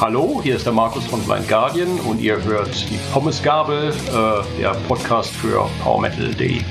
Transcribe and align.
Hallo, 0.00 0.40
hier 0.42 0.56
ist 0.56 0.64
der 0.64 0.72
Markus 0.72 1.06
von 1.06 1.22
Blind 1.22 1.46
Guardian 1.46 2.00
und 2.00 2.20
ihr 2.20 2.42
hört 2.42 2.90
die 2.90 2.98
Pommesgabel, 3.12 3.90
äh, 3.90 4.58
der 4.58 4.74
Podcast 4.88 5.30
für 5.36 5.68
PowerMetal.de. 5.82 6.62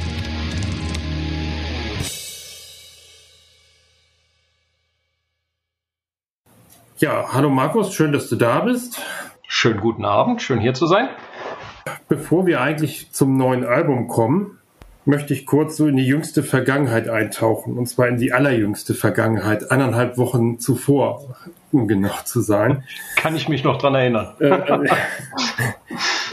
Ja, 6.97 7.31
hallo 7.31 7.49
Markus, 7.49 7.93
schön, 7.93 8.11
dass 8.11 8.27
du 8.27 8.35
da 8.35 8.59
bist. 8.59 9.01
Schönen 9.47 9.79
guten 9.79 10.03
Abend, 10.03 10.41
schön 10.41 10.59
hier 10.59 10.73
zu 10.73 10.85
sein. 10.85 11.07
Bevor 12.09 12.45
wir 12.45 12.59
eigentlich 12.61 13.11
zum 13.11 13.37
neuen 13.37 13.63
Album 13.63 14.07
kommen, 14.07 14.58
möchte 15.09 15.33
ich 15.33 15.47
kurz 15.47 15.75
so 15.75 15.87
in 15.87 15.97
die 15.97 16.05
jüngste 16.05 16.43
Vergangenheit 16.43 17.09
eintauchen. 17.09 17.77
Und 17.77 17.87
zwar 17.87 18.07
in 18.07 18.17
die 18.17 18.31
allerjüngste 18.31 18.93
Vergangenheit, 18.93 19.71
eineinhalb 19.71 20.17
Wochen 20.19 20.59
zuvor, 20.59 21.35
um 21.71 21.87
genau 21.87 22.13
zu 22.25 22.41
sein. 22.41 22.83
Kann 23.15 23.35
ich 23.35 23.49
mich 23.49 23.63
noch 23.63 23.79
dran 23.79 23.95
erinnern. 23.95 24.35
Äh, 24.39 24.45
äh, 24.49 24.89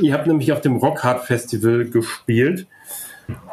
ihr 0.00 0.12
habt 0.12 0.26
nämlich 0.26 0.52
auf 0.52 0.60
dem 0.60 0.76
Rockhard 0.76 1.24
Festival 1.24 1.86
gespielt. 1.86 2.66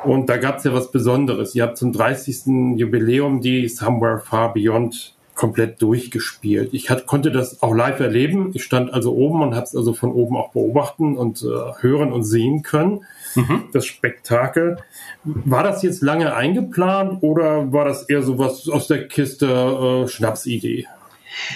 Und 0.03 0.29
da 0.29 0.37
gab 0.37 0.57
es 0.57 0.65
ja 0.65 0.73
was 0.73 0.91
Besonderes. 0.91 1.55
Ihr 1.55 1.63
habt 1.63 1.77
zum 1.77 1.93
30. 1.93 2.77
Jubiläum 2.77 3.39
die 3.39 3.69
Somewhere 3.69 4.19
Far 4.19 4.53
Beyond 4.53 5.15
komplett 5.43 5.81
durchgespielt. 5.81 6.73
Ich 6.73 6.89
hat, 6.89 7.05
konnte 7.05 7.29
das 7.29 7.61
auch 7.61 7.73
live 7.73 7.99
erleben. 7.99 8.51
Ich 8.53 8.63
stand 8.63 8.93
also 8.93 9.13
oben 9.13 9.41
und 9.41 9.55
habe 9.55 9.65
es 9.65 9.75
also 9.75 9.91
von 9.91 10.13
oben 10.13 10.37
auch 10.37 10.53
beobachten 10.53 11.17
und 11.17 11.43
äh, 11.43 11.81
hören 11.81 12.13
und 12.13 12.23
sehen 12.23 12.63
können 12.63 13.01
mhm. 13.35 13.65
das 13.73 13.85
Spektakel. 13.85 14.77
War 15.25 15.63
das 15.63 15.83
jetzt 15.83 16.01
lange 16.01 16.33
eingeplant 16.33 17.21
oder 17.23 17.73
war 17.73 17.83
das 17.83 18.03
eher 18.03 18.21
so 18.21 18.39
was 18.39 18.69
aus 18.69 18.87
der 18.87 19.05
Kiste 19.09 19.47
äh, 19.47 20.07
Schnapsidee? 20.07 20.87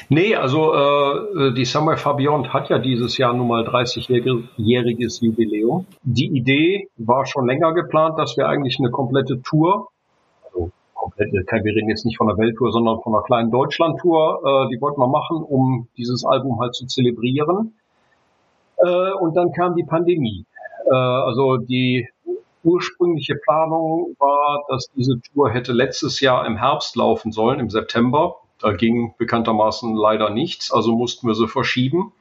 Nee, 0.09 0.35
also 0.35 0.73
äh, 0.73 1.53
die 1.53 1.63
Summer 1.63 1.95
Fabiant 1.95 2.53
hat 2.53 2.69
ja 2.69 2.79
dieses 2.79 3.17
Jahr 3.17 3.33
nun 3.33 3.47
mal 3.47 3.65
30-jähriges 3.65 5.23
Jubiläum. 5.23 5.85
Die 6.03 6.27
Idee 6.27 6.89
war 6.97 7.25
schon 7.25 7.47
länger 7.47 7.73
geplant, 7.73 8.19
dass 8.19 8.35
wir 8.35 8.49
eigentlich 8.49 8.79
eine 8.79 8.91
komplette 8.91 9.41
Tour, 9.43 9.87
komplette, 11.07 11.63
wir 11.63 11.75
reden 11.75 11.89
jetzt 11.89 12.05
nicht 12.05 12.17
von 12.17 12.29
einer 12.29 12.37
Welttour, 12.37 12.71
sondern 12.71 13.01
von 13.01 13.13
einer 13.13 13.23
kleinen 13.23 13.51
Deutschlandtour, 13.51 14.41
äh, 14.43 14.75
die 14.75 14.81
wollten 14.81 14.99
wir 14.99 15.07
machen, 15.07 15.43
um 15.43 15.87
dieses 15.97 16.25
Album 16.25 16.59
halt 16.59 16.75
zu 16.75 16.85
zelebrieren. 16.85 17.73
Äh, 18.77 19.11
und 19.13 19.35
dann 19.35 19.51
kam 19.53 19.75
die 19.75 19.83
Pandemie. 19.83 20.45
Äh, 20.85 20.93
also 20.93 21.57
die 21.57 22.07
ursprüngliche 22.63 23.35
Planung 23.35 24.15
war, 24.19 24.63
dass 24.67 24.87
diese 24.95 25.19
Tour 25.21 25.49
hätte 25.49 25.71
letztes 25.71 26.19
Jahr 26.19 26.45
im 26.45 26.57
Herbst 26.57 26.95
laufen 26.95 27.31
sollen, 27.31 27.59
im 27.59 27.69
September. 27.69 28.35
Da 28.59 28.73
ging 28.73 29.13
bekanntermaßen 29.17 29.95
leider 29.95 30.29
nichts, 30.29 30.71
also 30.71 30.95
mussten 30.95 31.27
wir 31.27 31.35
sie 31.35 31.47
verschieben. 31.47 32.11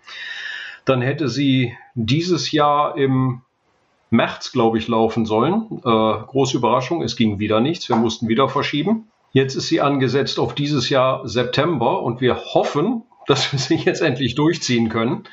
Dann 0.84 1.02
hätte 1.02 1.28
sie 1.28 1.76
dieses 1.94 2.52
Jahr 2.52 2.96
im 2.96 3.42
März, 4.10 4.52
glaube 4.52 4.78
ich, 4.78 4.88
laufen 4.88 5.26
sollen. 5.26 5.80
Äh, 5.84 6.24
große 6.26 6.56
Überraschung, 6.56 7.02
es 7.02 7.16
ging 7.16 7.38
wieder 7.38 7.60
nichts, 7.60 7.88
wir 7.88 7.96
mussten 7.96 8.28
wieder 8.28 8.48
verschieben. 8.48 9.08
Jetzt 9.32 9.54
ist 9.54 9.68
sie 9.68 9.80
angesetzt 9.80 10.38
auf 10.38 10.54
dieses 10.54 10.88
Jahr 10.88 11.26
September 11.28 12.02
und 12.02 12.20
wir 12.20 12.36
hoffen, 12.36 13.02
dass 13.26 13.52
wir 13.52 13.58
sie 13.58 13.76
jetzt 13.76 14.00
endlich 14.00 14.34
durchziehen 14.34 14.88
können. 14.88 15.24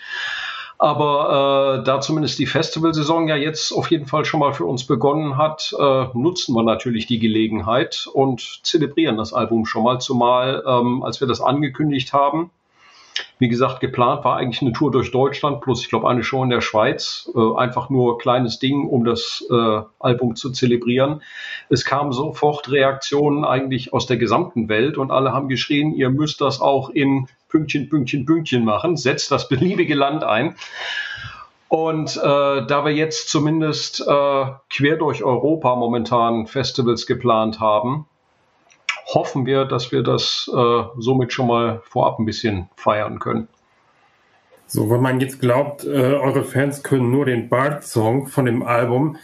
Aber 0.79 1.79
äh, 1.79 1.85
da 1.85 2.01
zumindest 2.01 2.39
die 2.39 2.45
Festivalsaison 2.45 3.27
ja 3.29 3.37
jetzt 3.37 3.71
auf 3.71 3.89
jeden 3.89 4.05
Fall 4.05 4.25
schon 4.25 4.41
mal 4.41 4.53
für 4.53 4.65
uns 4.65 4.85
begonnen 4.85 5.37
hat, 5.37 5.73
äh, 5.79 6.05
nutzen 6.13 6.53
wir 6.55 6.63
natürlich 6.63 7.05
die 7.05 7.19
Gelegenheit 7.19 8.07
und 8.11 8.59
zelebrieren 8.63 9.15
das 9.15 9.31
Album 9.31 9.65
schon 9.65 9.83
mal. 9.83 9.99
Zumal, 10.01 10.63
ähm, 10.67 11.03
als 11.03 11.21
wir 11.21 11.27
das 11.27 11.39
angekündigt 11.39 12.11
haben, 12.11 12.49
wie 13.39 13.49
gesagt, 13.49 13.79
geplant 13.79 14.23
war 14.23 14.37
eigentlich 14.37 14.61
eine 14.61 14.71
Tour 14.71 14.91
durch 14.91 15.11
Deutschland 15.11 15.61
plus, 15.61 15.81
ich 15.81 15.89
glaube, 15.89 16.09
eine 16.09 16.23
Show 16.23 16.43
in 16.43 16.49
der 16.49 16.61
Schweiz. 16.61 17.29
Äh, 17.35 17.57
einfach 17.57 17.89
nur 17.89 18.17
kleines 18.17 18.59
Ding, 18.59 18.87
um 18.87 19.05
das 19.05 19.45
äh, 19.49 19.81
Album 19.99 20.35
zu 20.35 20.51
zelebrieren. 20.51 21.21
Es 21.69 21.83
kamen 21.83 22.11
sofort 22.11 22.71
Reaktionen 22.71 23.43
eigentlich 23.43 23.93
aus 23.93 24.05
der 24.05 24.17
gesamten 24.17 24.69
Welt 24.69 24.97
und 24.97 25.11
alle 25.11 25.33
haben 25.33 25.49
geschrien, 25.49 25.93
ihr 25.93 26.09
müsst 26.09 26.41
das 26.41 26.61
auch 26.61 26.89
in 26.89 27.27
Pünktchen, 27.49 27.89
Pünktchen, 27.89 28.25
Pünktchen 28.25 28.65
machen, 28.65 28.97
setzt 28.97 29.31
das 29.31 29.49
beliebige 29.49 29.95
Land 29.95 30.23
ein. 30.23 30.55
Und 31.67 32.17
äh, 32.17 32.21
da 32.67 32.85
wir 32.85 32.93
jetzt 32.93 33.29
zumindest 33.29 33.99
äh, 33.99 34.45
quer 34.69 34.95
durch 34.97 35.23
Europa 35.23 35.75
momentan 35.75 36.45
Festivals 36.45 37.07
geplant 37.07 37.59
haben, 37.59 38.05
hoffen 39.05 39.45
wir, 39.45 39.65
dass 39.65 39.91
wir 39.91 40.03
das 40.03 40.49
äh, 40.53 40.83
somit 40.97 41.33
schon 41.33 41.47
mal 41.47 41.81
vorab 41.85 42.19
ein 42.19 42.25
bisschen 42.25 42.69
feiern 42.75 43.19
können. 43.19 43.47
So, 44.67 44.89
wenn 44.89 45.01
man 45.01 45.19
jetzt 45.19 45.39
glaubt, 45.39 45.85
äh, 45.85 45.89
eure 45.89 46.43
Fans 46.43 46.83
können 46.83 47.11
nur 47.11 47.25
den 47.25 47.49
Bart-Song 47.49 48.27
von 48.27 48.45
dem 48.45 48.63
Album, 48.63 49.17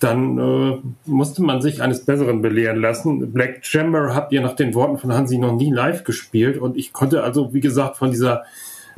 dann 0.00 0.38
äh, 0.38 0.78
musste 1.06 1.42
man 1.42 1.60
sich 1.60 1.82
eines 1.82 2.04
Besseren 2.04 2.42
belehren 2.42 2.80
lassen. 2.80 3.32
Black 3.32 3.64
Chamber 3.64 4.14
habt 4.14 4.32
ihr 4.32 4.40
nach 4.40 4.54
den 4.54 4.74
Worten 4.74 4.98
von 4.98 5.12
Hansi 5.12 5.38
noch 5.38 5.54
nie 5.54 5.72
live 5.72 6.04
gespielt 6.04 6.58
und 6.58 6.76
ich 6.76 6.92
konnte 6.92 7.22
also, 7.22 7.52
wie 7.52 7.60
gesagt, 7.60 7.96
von 7.96 8.10
dieser 8.10 8.44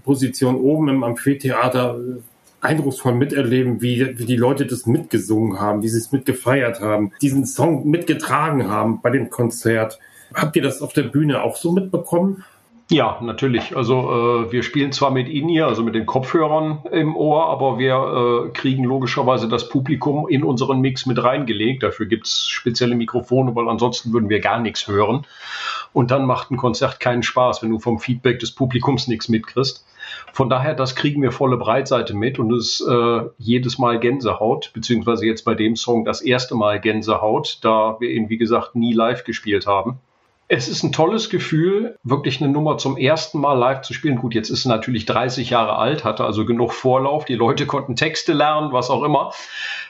Position 0.04 0.56
oben 0.56 0.88
im 0.88 1.04
Amphitheater 1.04 1.98
äh, 1.98 2.20
eindrucksvoll 2.60 3.14
miterleben, 3.14 3.80
wie, 3.80 4.18
wie 4.18 4.26
die 4.26 4.36
Leute 4.36 4.66
das 4.66 4.86
mitgesungen 4.86 5.60
haben, 5.60 5.82
wie 5.82 5.88
sie 5.88 5.98
es 5.98 6.12
mitgefeiert 6.12 6.80
haben, 6.80 7.12
diesen 7.22 7.46
Song 7.46 7.88
mitgetragen 7.88 8.68
haben 8.68 9.00
bei 9.00 9.10
dem 9.10 9.30
Konzert. 9.30 9.98
Habt 10.34 10.56
ihr 10.56 10.62
das 10.62 10.82
auf 10.82 10.92
der 10.92 11.04
Bühne 11.04 11.42
auch 11.42 11.56
so 11.56 11.72
mitbekommen? 11.72 12.44
Ja, 12.90 13.18
natürlich. 13.22 13.76
Also 13.76 14.46
äh, 14.48 14.52
wir 14.52 14.64
spielen 14.64 14.90
zwar 14.90 15.12
mit 15.12 15.28
in 15.28 15.48
ihr, 15.48 15.68
also 15.68 15.84
mit 15.84 15.94
den 15.94 16.06
Kopfhörern 16.06 16.80
im 16.90 17.14
Ohr, 17.14 17.46
aber 17.46 17.78
wir 17.78 18.48
äh, 18.48 18.50
kriegen 18.50 18.82
logischerweise 18.82 19.48
das 19.48 19.68
Publikum 19.68 20.26
in 20.28 20.42
unseren 20.42 20.80
Mix 20.80 21.06
mit 21.06 21.22
reingelegt. 21.22 21.84
Dafür 21.84 22.06
gibt's 22.06 22.48
spezielle 22.48 22.96
Mikrofone, 22.96 23.54
weil 23.54 23.68
ansonsten 23.68 24.12
würden 24.12 24.28
wir 24.28 24.40
gar 24.40 24.58
nichts 24.58 24.88
hören. 24.88 25.24
Und 25.92 26.10
dann 26.10 26.26
macht 26.26 26.50
ein 26.50 26.56
Konzert 26.56 26.98
keinen 26.98 27.22
Spaß, 27.22 27.62
wenn 27.62 27.70
du 27.70 27.78
vom 27.78 28.00
Feedback 28.00 28.40
des 28.40 28.50
Publikums 28.52 29.06
nichts 29.06 29.28
mitkriegst. 29.28 29.86
Von 30.32 30.48
daher, 30.48 30.74
das 30.74 30.96
kriegen 30.96 31.22
wir 31.22 31.30
volle 31.30 31.58
Breitseite 31.58 32.14
mit 32.14 32.40
und 32.40 32.52
es 32.52 32.80
ist 32.80 32.88
äh, 32.88 33.20
jedes 33.38 33.78
Mal 33.78 34.00
Gänsehaut, 34.00 34.72
beziehungsweise 34.74 35.26
jetzt 35.26 35.44
bei 35.44 35.54
dem 35.54 35.76
Song 35.76 36.04
das 36.04 36.20
erste 36.20 36.56
Mal 36.56 36.80
Gänsehaut, 36.80 37.58
da 37.62 37.96
wir 38.00 38.10
ihn, 38.10 38.28
wie 38.28 38.36
gesagt, 38.36 38.74
nie 38.74 38.92
live 38.92 39.22
gespielt 39.22 39.68
haben. 39.68 40.00
Es 40.52 40.66
ist 40.66 40.82
ein 40.82 40.90
tolles 40.90 41.30
Gefühl, 41.30 41.96
wirklich 42.02 42.42
eine 42.42 42.50
Nummer 42.50 42.76
zum 42.76 42.96
ersten 42.96 43.38
Mal 43.38 43.52
live 43.52 43.82
zu 43.82 43.94
spielen. 43.94 44.16
Gut, 44.16 44.34
jetzt 44.34 44.50
ist 44.50 44.64
sie 44.64 44.68
natürlich 44.68 45.06
30 45.06 45.50
Jahre 45.50 45.76
alt, 45.76 46.02
hatte 46.02 46.24
also 46.24 46.44
genug 46.44 46.72
Vorlauf. 46.72 47.24
Die 47.24 47.36
Leute 47.36 47.66
konnten 47.66 47.94
Texte 47.94 48.32
lernen, 48.32 48.72
was 48.72 48.90
auch 48.90 49.04
immer. 49.04 49.30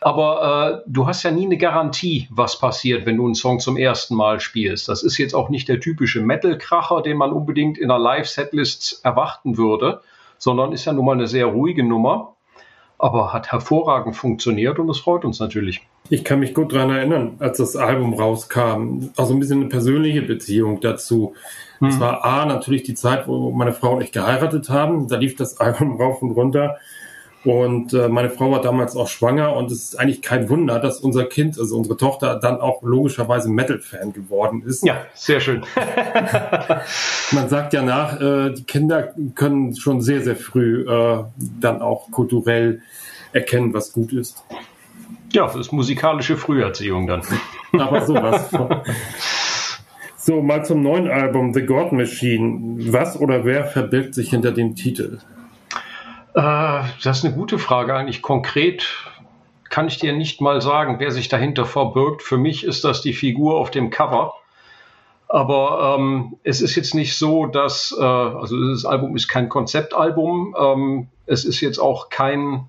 Aber 0.03 0.82
äh, 0.84 0.91
du 0.91 1.06
hast 1.06 1.22
ja 1.22 1.31
nie 1.31 1.47
eine 1.47 1.56
Garantie, 1.56 2.28
was 2.31 2.59
passiert, 2.59 3.06
wenn 3.06 3.16
du 3.16 3.25
einen 3.25 3.34
Song 3.34 3.59
zum 3.59 3.78
ersten 3.78 4.15
Mal 4.15 4.38
spielst. 4.38 4.91
Das 4.91 5.03
ist 5.03 5.16
jetzt 5.16 5.34
auch 5.34 5.48
nicht 5.48 5.66
der 5.66 5.81
typische 5.81 6.21
Metal-Kracher, 6.21 7.00
den 7.00 7.16
man 7.16 7.32
unbedingt 7.32 7.78
in 7.78 7.91
einer 7.91 7.98
Live-Setlist 7.98 9.00
erwarten 9.03 9.56
würde, 9.56 10.03
sondern 10.37 10.72
ist 10.72 10.84
ja 10.84 10.92
nun 10.92 11.06
mal 11.06 11.12
eine 11.12 11.27
sehr 11.27 11.47
ruhige 11.47 11.84
Nummer 11.84 12.37
aber 13.00 13.32
hat 13.32 13.50
hervorragend 13.50 14.16
funktioniert 14.16 14.78
und 14.78 14.88
es 14.90 15.00
freut 15.00 15.24
uns 15.24 15.40
natürlich. 15.40 15.80
Ich 16.08 16.24
kann 16.24 16.40
mich 16.40 16.54
gut 16.54 16.72
daran 16.72 16.90
erinnern, 16.90 17.36
als 17.38 17.58
das 17.58 17.76
Album 17.76 18.14
rauskam, 18.14 19.10
also 19.16 19.32
ein 19.32 19.40
bisschen 19.40 19.60
eine 19.60 19.68
persönliche 19.68 20.22
Beziehung 20.22 20.80
dazu. 20.80 21.34
Es 21.80 21.96
mhm. 21.96 22.00
war 22.00 22.24
A, 22.24 22.44
natürlich 22.44 22.82
die 22.82 22.94
Zeit, 22.94 23.26
wo 23.26 23.50
meine 23.52 23.72
Frau 23.72 23.94
und 23.94 24.02
ich 24.02 24.12
geheiratet 24.12 24.68
haben. 24.68 25.08
Da 25.08 25.16
lief 25.16 25.36
das 25.36 25.56
Album 25.60 26.00
rauf 26.00 26.20
und 26.20 26.32
runter. 26.32 26.76
Und 27.42 27.94
äh, 27.94 28.08
meine 28.08 28.28
Frau 28.28 28.50
war 28.50 28.60
damals 28.60 28.96
auch 28.96 29.08
schwanger 29.08 29.56
und 29.56 29.70
es 29.70 29.82
ist 29.82 29.98
eigentlich 29.98 30.20
kein 30.20 30.50
Wunder, 30.50 30.78
dass 30.78 31.00
unser 31.00 31.24
Kind, 31.24 31.58
also 31.58 31.76
unsere 31.76 31.96
Tochter, 31.96 32.36
dann 32.36 32.60
auch 32.60 32.82
logischerweise 32.82 33.48
Metal-Fan 33.48 34.12
geworden 34.12 34.62
ist. 34.66 34.84
Ja, 34.84 35.06
sehr 35.14 35.40
schön. 35.40 35.62
Man 37.32 37.48
sagt 37.48 37.72
ja 37.72 37.82
nach, 37.82 38.20
äh, 38.20 38.53
die 38.53 38.65
Kinder 38.65 39.15
können 39.34 39.74
schon 39.74 40.03
sehr, 40.03 40.20
sehr 40.20 40.36
früh 40.36 40.86
äh, 40.86 41.24
dann 41.60 41.80
auch 41.80 42.10
kulturell 42.10 42.82
erkennen, 43.32 43.72
was 43.72 43.92
gut 43.92 44.12
ist. 44.12 44.44
Ja, 45.32 45.47
das 45.47 45.56
ist 45.56 45.72
musikalische 45.72 46.36
Früherziehung 46.36 47.06
dann. 47.06 47.22
Aber 47.72 48.04
sowas. 48.04 48.50
so, 50.16 50.42
mal 50.42 50.62
zum 50.65 50.82
neuen 50.82 51.09
Album 51.09 51.54
The 51.54 51.65
God 51.65 51.92
Machine. 51.92 52.92
Was 52.92 53.18
oder 53.18 53.47
wer 53.47 53.65
verbirgt 53.65 54.15
sich 54.15 54.30
hinter 54.30 54.53
dem 54.53 54.74
Titel? 54.74 55.20
Äh, 56.41 56.84
das 57.03 57.19
ist 57.19 57.25
eine 57.25 57.34
gute 57.34 57.59
Frage. 57.59 57.95
Eigentlich 57.95 58.22
konkret 58.22 58.87
kann 59.69 59.89
ich 59.89 59.98
dir 59.98 60.15
nicht 60.15 60.41
mal 60.41 60.63
sagen, 60.63 60.97
wer 60.98 61.10
sich 61.10 61.28
dahinter 61.28 61.66
verbirgt. 61.66 62.22
Für 62.22 62.39
mich 62.39 62.65
ist 62.65 62.83
das 62.83 63.03
die 63.03 63.13
Figur 63.13 63.59
auf 63.59 63.71
dem 63.71 63.91
Cover. 63.91 64.34
Aber 65.28 65.97
ähm, 65.98 66.37
es 66.42 66.60
ist 66.60 66.75
jetzt 66.77 66.95
nicht 66.95 67.16
so, 67.16 67.47
dass, 67.47 67.95
äh, 67.97 68.03
also 68.03 68.59
das 68.71 68.84
Album 68.84 69.15
ist 69.16 69.28
kein 69.28 69.48
Konzeptalbum. 69.48 70.57
Ähm, 70.59 71.09
es 71.27 71.45
ist 71.45 71.60
jetzt 71.60 71.78
auch 71.78 72.09
kein 72.09 72.65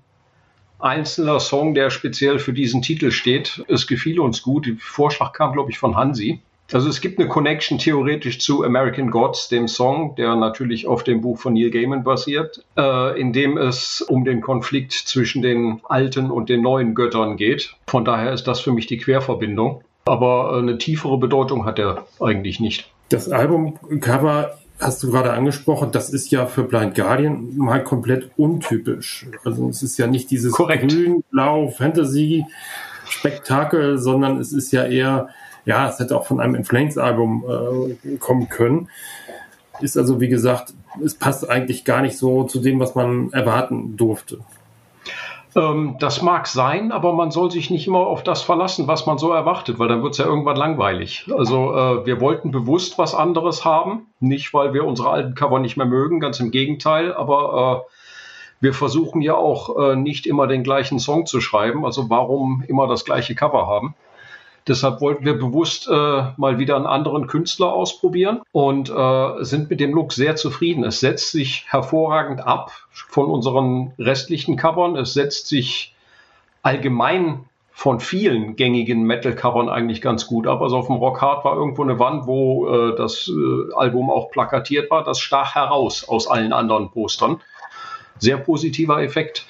einzelner 0.78 1.40
Song, 1.40 1.74
der 1.74 1.90
speziell 1.90 2.38
für 2.38 2.52
diesen 2.52 2.82
Titel 2.82 3.10
steht. 3.10 3.64
Es 3.68 3.86
gefiel 3.86 4.20
uns 4.20 4.42
gut. 4.42 4.66
Der 4.66 4.74
Vorschlag 4.78 5.32
kam, 5.32 5.52
glaube 5.52 5.70
ich, 5.70 5.78
von 5.78 5.96
Hansi. 5.96 6.42
Also 6.72 6.88
es 6.88 7.00
gibt 7.00 7.18
eine 7.18 7.28
Connection 7.28 7.78
theoretisch 7.78 8.40
zu 8.40 8.64
American 8.64 9.10
Gods, 9.10 9.48
dem 9.48 9.68
Song, 9.68 10.14
der 10.16 10.34
natürlich 10.36 10.86
auf 10.86 11.04
dem 11.04 11.20
Buch 11.20 11.38
von 11.38 11.52
Neil 11.52 11.70
Gaiman 11.70 12.04
basiert, 12.04 12.64
äh, 12.76 13.20
in 13.20 13.32
dem 13.32 13.58
es 13.58 14.00
um 14.00 14.24
den 14.24 14.40
Konflikt 14.40 14.92
zwischen 14.92 15.42
den 15.42 15.80
alten 15.88 16.30
und 16.30 16.48
den 16.48 16.62
neuen 16.62 16.94
Göttern 16.94 17.36
geht. 17.36 17.74
Von 17.86 18.04
daher 18.04 18.32
ist 18.32 18.44
das 18.44 18.60
für 18.60 18.72
mich 18.72 18.86
die 18.86 18.98
Querverbindung. 18.98 19.82
Aber 20.04 20.54
äh, 20.54 20.58
eine 20.58 20.78
tiefere 20.78 21.18
Bedeutung 21.18 21.64
hat 21.64 21.78
er 21.78 22.06
eigentlich 22.20 22.58
nicht. 22.60 22.90
Das 23.08 23.28
Albumcover 23.28 24.58
hast 24.80 25.02
du 25.02 25.10
gerade 25.10 25.32
angesprochen, 25.32 25.90
das 25.92 26.10
ist 26.10 26.30
ja 26.30 26.46
für 26.46 26.64
Blind 26.64 26.94
Guardian 26.94 27.56
mal 27.56 27.82
komplett 27.84 28.30
untypisch. 28.36 29.26
Also 29.44 29.68
es 29.68 29.82
ist 29.82 29.98
ja 29.98 30.06
nicht 30.06 30.30
dieses 30.30 30.54
grün-blau 30.54 31.68
Fantasy-Spektakel, 31.68 33.98
sondern 33.98 34.38
es 34.38 34.52
ist 34.52 34.72
ja 34.72 34.84
eher, 34.84 35.28
ja, 35.64 35.88
es 35.88 35.98
hätte 35.98 36.16
auch 36.16 36.26
von 36.26 36.40
einem 36.40 36.54
In 36.54 36.64
Flames 36.64 36.98
Album 36.98 37.44
äh, 37.48 38.16
kommen 38.16 38.48
können. 38.48 38.88
Ist 39.80 39.96
also, 39.96 40.20
wie 40.20 40.28
gesagt, 40.28 40.74
es 41.04 41.14
passt 41.14 41.48
eigentlich 41.48 41.84
gar 41.84 42.02
nicht 42.02 42.18
so 42.18 42.44
zu 42.44 42.60
dem, 42.60 42.78
was 42.80 42.94
man 42.94 43.32
erwarten 43.32 43.96
durfte. 43.96 44.38
Ähm, 45.54 45.96
das 45.98 46.22
mag 46.22 46.46
sein, 46.46 46.92
aber 46.92 47.12
man 47.12 47.30
soll 47.30 47.50
sich 47.50 47.70
nicht 47.70 47.86
immer 47.86 47.98
auf 47.98 48.22
das 48.22 48.42
verlassen, 48.42 48.86
was 48.88 49.06
man 49.06 49.18
so 49.18 49.32
erwartet, 49.32 49.78
weil 49.78 49.88
dann 49.88 50.02
wird 50.02 50.12
es 50.12 50.18
ja 50.18 50.24
irgendwann 50.24 50.56
langweilig. 50.56 51.26
Also 51.36 51.74
äh, 51.74 52.06
wir 52.06 52.20
wollten 52.20 52.50
bewusst 52.50 52.98
was 52.98 53.14
anderes 53.14 53.64
haben, 53.64 54.06
nicht 54.20 54.54
weil 54.54 54.72
wir 54.72 54.84
unsere 54.84 55.10
alten 55.10 55.34
Cover 55.34 55.58
nicht 55.58 55.76
mehr 55.76 55.86
mögen, 55.86 56.20
ganz 56.20 56.40
im 56.40 56.50
Gegenteil, 56.50 57.12
aber 57.12 57.84
äh, 57.86 57.92
wir 58.60 58.72
versuchen 58.72 59.20
ja 59.20 59.34
auch 59.34 59.76
äh, 59.76 59.96
nicht 59.96 60.26
immer 60.26 60.46
den 60.46 60.62
gleichen 60.62 60.98
Song 60.98 61.26
zu 61.26 61.40
schreiben, 61.40 61.84
also 61.84 62.08
warum 62.08 62.64
immer 62.66 62.86
das 62.86 63.04
gleiche 63.04 63.34
Cover 63.34 63.66
haben. 63.66 63.94
Deshalb 64.68 65.00
wollten 65.00 65.24
wir 65.24 65.38
bewusst 65.38 65.88
äh, 65.88 66.22
mal 66.36 66.58
wieder 66.58 66.76
einen 66.76 66.86
anderen 66.86 67.26
Künstler 67.26 67.72
ausprobieren 67.72 68.42
und 68.52 68.90
äh, 68.90 69.44
sind 69.44 69.70
mit 69.70 69.80
dem 69.80 69.92
Look 69.92 70.12
sehr 70.12 70.36
zufrieden. 70.36 70.84
Es 70.84 71.00
setzt 71.00 71.32
sich 71.32 71.64
hervorragend 71.68 72.46
ab 72.46 72.70
von 72.90 73.26
unseren 73.26 73.92
restlichen 73.98 74.56
Covern. 74.56 74.96
Es 74.96 75.14
setzt 75.14 75.48
sich 75.48 75.94
allgemein 76.62 77.44
von 77.72 77.98
vielen 77.98 78.54
gängigen 78.54 79.02
Metal-Covern 79.02 79.68
eigentlich 79.68 80.00
ganz 80.00 80.26
gut 80.26 80.46
ab. 80.46 80.60
Also 80.62 80.76
auf 80.76 80.86
dem 80.86 80.96
Rock 80.96 81.20
Hard 81.20 81.44
war 81.44 81.56
irgendwo 81.56 81.82
eine 81.82 81.98
Wand, 81.98 82.26
wo 82.26 82.68
äh, 82.68 82.96
das 82.96 83.28
äh, 83.28 83.74
Album 83.74 84.10
auch 84.10 84.30
plakatiert 84.30 84.90
war. 84.90 85.02
Das 85.02 85.18
stach 85.18 85.56
heraus 85.56 86.08
aus 86.08 86.28
allen 86.28 86.52
anderen 86.52 86.90
Postern. 86.90 87.40
Sehr 88.18 88.36
positiver 88.36 89.02
Effekt 89.02 89.46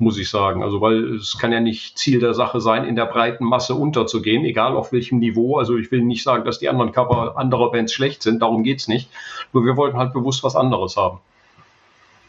muss 0.00 0.18
ich 0.18 0.28
sagen. 0.28 0.62
Also 0.62 0.80
weil 0.80 1.14
es 1.14 1.38
kann 1.38 1.52
ja 1.52 1.60
nicht 1.60 1.98
Ziel 1.98 2.20
der 2.20 2.34
Sache 2.34 2.60
sein, 2.60 2.84
in 2.84 2.96
der 2.96 3.06
breiten 3.06 3.44
Masse 3.44 3.74
unterzugehen, 3.74 4.44
egal 4.44 4.74
auf 4.76 4.92
welchem 4.92 5.18
Niveau. 5.18 5.58
Also 5.58 5.76
ich 5.76 5.90
will 5.90 6.02
nicht 6.02 6.22
sagen, 6.22 6.44
dass 6.44 6.58
die 6.58 6.68
anderen 6.68 6.92
Cover 6.92 7.36
anderer 7.36 7.70
Bands 7.70 7.92
schlecht 7.92 8.22
sind, 8.22 8.42
darum 8.42 8.62
geht's 8.62 8.88
nicht. 8.88 9.10
Nur 9.52 9.64
wir 9.64 9.76
wollten 9.76 9.98
halt 9.98 10.12
bewusst 10.12 10.42
was 10.42 10.56
anderes 10.56 10.96
haben. 10.96 11.18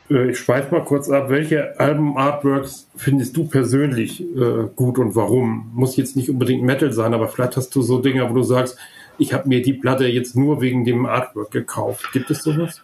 Äh, 0.10 0.32
ich 0.32 0.40
schweife 0.40 0.74
mal 0.74 0.84
kurz 0.84 1.10
ab. 1.10 1.30
Welche 1.30 1.80
Alben-Artworks 1.80 2.88
findest 2.96 3.38
du 3.38 3.48
persönlich 3.48 4.22
äh, 4.22 4.68
gut 4.76 5.00
und 5.00 5.16
warum? 5.16 5.72
Muss 5.74 5.96
jetzt 5.96 6.16
nicht 6.16 6.30
unbedingt 6.30 6.64
Metal 6.64 6.92
sein, 6.92 7.14
aber 7.14 7.28
vielleicht 7.28 7.58
hast 7.58 7.76
du 7.76 7.82
so 7.82 8.00
Dinge, 8.00 8.30
wo 8.30 8.34
du 8.34 8.44
sagst, 8.44 8.78
ich 9.18 9.34
habe 9.34 9.48
mir 9.48 9.62
die 9.62 9.74
Platte 9.74 10.08
jetzt 10.08 10.36
nur 10.36 10.62
wegen 10.62 10.84
dem 10.84 11.06
Artwork 11.06 11.52
gekauft. 11.52 12.12
Gibt 12.12 12.32
es 12.32 12.44
sowas? 12.44 12.82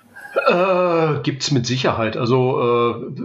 Äh, 0.48 1.22
Gibt 1.24 1.42
es 1.42 1.52
mit 1.52 1.66
Sicherheit. 1.66 2.16
Also 2.16 2.62
äh, 2.62 3.22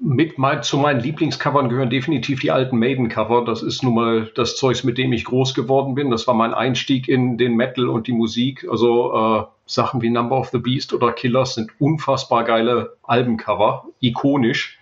mit 0.00 0.36
mein, 0.36 0.62
zu 0.62 0.78
meinen 0.78 1.00
Lieblingscovern 1.00 1.68
gehören 1.68 1.90
definitiv 1.90 2.40
die 2.40 2.50
alten 2.50 2.78
Maiden-Cover. 2.78 3.44
Das 3.44 3.62
ist 3.62 3.82
nun 3.82 3.94
mal 3.94 4.30
das 4.34 4.56
Zeugs, 4.56 4.82
mit 4.82 4.98
dem 4.98 5.12
ich 5.12 5.24
groß 5.24 5.54
geworden 5.54 5.94
bin. 5.94 6.10
Das 6.10 6.26
war 6.26 6.34
mein 6.34 6.54
Einstieg 6.54 7.08
in 7.08 7.38
den 7.38 7.54
Metal 7.54 7.88
und 7.88 8.06
die 8.06 8.12
Musik. 8.12 8.66
Also 8.68 9.14
äh, 9.14 9.44
Sachen 9.66 10.02
wie 10.02 10.10
Number 10.10 10.38
of 10.38 10.48
the 10.48 10.58
Beast 10.58 10.92
oder 10.92 11.12
Killers 11.12 11.54
sind 11.54 11.70
unfassbar 11.78 12.44
geile 12.44 12.96
Albencover, 13.02 13.84
ikonisch. 14.00 14.78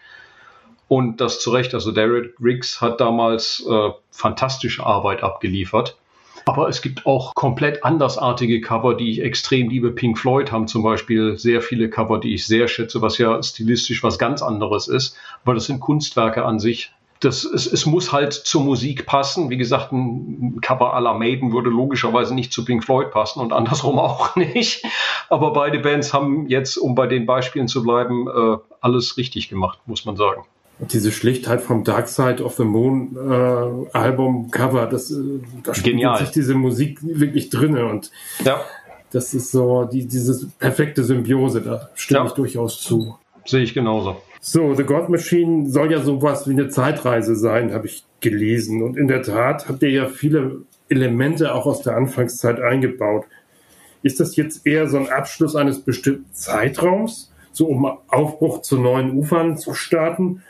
Und 0.89 1.21
das 1.21 1.41
zu 1.41 1.51
Recht. 1.51 1.75
Also 1.75 1.93
Derek 1.93 2.35
Riggs 2.41 2.81
hat 2.81 3.01
damals 3.01 3.67
äh, 3.69 3.91
fantastische 4.11 4.85
Arbeit 4.85 5.23
abgeliefert. 5.23 5.97
Aber 6.45 6.69
es 6.69 6.83
gibt 6.83 7.07
auch 7.07 7.35
komplett 7.35 7.85
andersartige 7.85 8.61
Cover, 8.61 8.95
die 8.95 9.11
ich 9.11 9.23
extrem 9.23 9.69
liebe. 9.69 9.91
Pink 9.93 10.19
Floyd 10.19 10.51
haben 10.51 10.67
zum 10.67 10.83
Beispiel 10.83 11.37
sehr 11.39 11.61
viele 11.61 11.89
Cover, 11.89 12.19
die 12.19 12.35
ich 12.35 12.47
sehr 12.47 12.69
schätze, 12.69 13.03
was 13.03 13.19
ja 13.19 13.43
stilistisch 13.43 14.03
was 14.03 14.19
ganz 14.19 14.43
anderes 14.43 14.89
ist. 14.89 15.17
Aber 15.45 15.55
das 15.55 15.67
sind 15.67 15.81
Kunstwerke 15.81 16.45
an 16.45 16.59
sich. 16.59 16.93
Das, 17.21 17.45
es, 17.45 17.73
es 17.73 17.87
muss 17.87 18.13
halt 18.13 18.33
zur 18.33 18.65
Musik 18.65 19.07
passen. 19.07 19.49
Wie 19.49 19.57
gesagt, 19.57 19.93
ein 19.93 20.61
Cover 20.61 20.97
à 20.97 21.01
la 21.01 21.15
Maiden 21.15 21.53
würde 21.53 21.71
logischerweise 21.71 22.35
nicht 22.35 22.53
zu 22.53 22.65
Pink 22.65 22.83
Floyd 22.83 23.13
passen 23.13 23.41
und 23.41 23.53
andersrum 23.53 23.99
auch 24.01 24.35
nicht. 24.35 24.85
Aber 25.29 25.53
beide 25.53 25.79
Bands 25.79 26.13
haben 26.13 26.49
jetzt, 26.49 26.77
um 26.77 26.97
bei 26.97 27.07
den 27.07 27.27
Beispielen 27.27 27.69
zu 27.69 27.85
bleiben, 27.85 28.27
äh, 28.29 28.57
alles 28.81 29.17
richtig 29.17 29.49
gemacht, 29.49 29.79
muss 29.87 30.05
man 30.05 30.17
sagen 30.17 30.45
diese 30.91 31.13
Schlichtheit 31.13 31.61
vom 31.61 31.85
Dark 31.85 32.09
Side 32.09 32.43
of 32.43 32.57
the 32.57 32.65
Moon 32.65 33.17
äh, 33.17 33.97
Album 33.97 34.51
Cover, 34.51 34.87
das 34.87 35.11
äh, 35.11 35.41
da 35.63 35.75
spielt 35.75 36.19
sich 36.19 36.31
diese 36.31 36.55
Musik 36.55 36.99
wirklich 37.03 37.51
drinne 37.51 37.87
und 37.87 38.11
ja. 38.45 38.61
das 39.11 39.35
ist 39.35 39.53
so 39.53 39.85
die, 39.85 40.07
diese 40.07 40.49
perfekte 40.59 41.05
Symbiose, 41.05 41.61
da 41.63 41.91
stimme 41.95 42.21
ja. 42.21 42.27
ich 42.27 42.33
durchaus 42.33 42.81
zu. 42.81 43.17
Sehe 43.45 43.63
ich 43.63 43.75
genauso. 43.75 44.17
So, 44.41 44.75
The 44.75 44.83
God 44.83 45.09
Machine 45.09 45.71
soll 45.71 45.93
ja 45.93 46.01
sowas 46.01 46.49
wie 46.49 46.53
eine 46.53 46.69
Zeitreise 46.69 47.37
sein, 47.37 47.73
habe 47.73 47.87
ich 47.87 48.05
gelesen. 48.21 48.83
Und 48.83 48.97
in 48.97 49.07
der 49.07 49.23
Tat 49.23 49.69
habt 49.69 49.83
ihr 49.85 49.91
ja 49.91 50.09
viele 50.09 50.63
Elemente 50.89 51.55
auch 51.55 51.67
aus 51.67 51.83
der 51.83 51.97
Anfangszeit 51.97 52.61
eingebaut. 52.61 53.25
Ist 54.03 54.19
das 54.19 54.35
jetzt 54.35 54.67
eher 54.67 54.89
so 54.89 54.99
ein 54.99 55.09
Abschluss 55.09 55.55
eines 55.55 55.81
bestimmten 55.81 56.33
Zeitraums, 56.33 57.33
so 57.53 57.67
um 57.67 57.87
Aufbruch 58.09 58.63
zu 58.63 58.79
neuen 58.79 59.13
Ufern 59.13 59.57
zu 59.59 59.75
starten? 59.75 60.43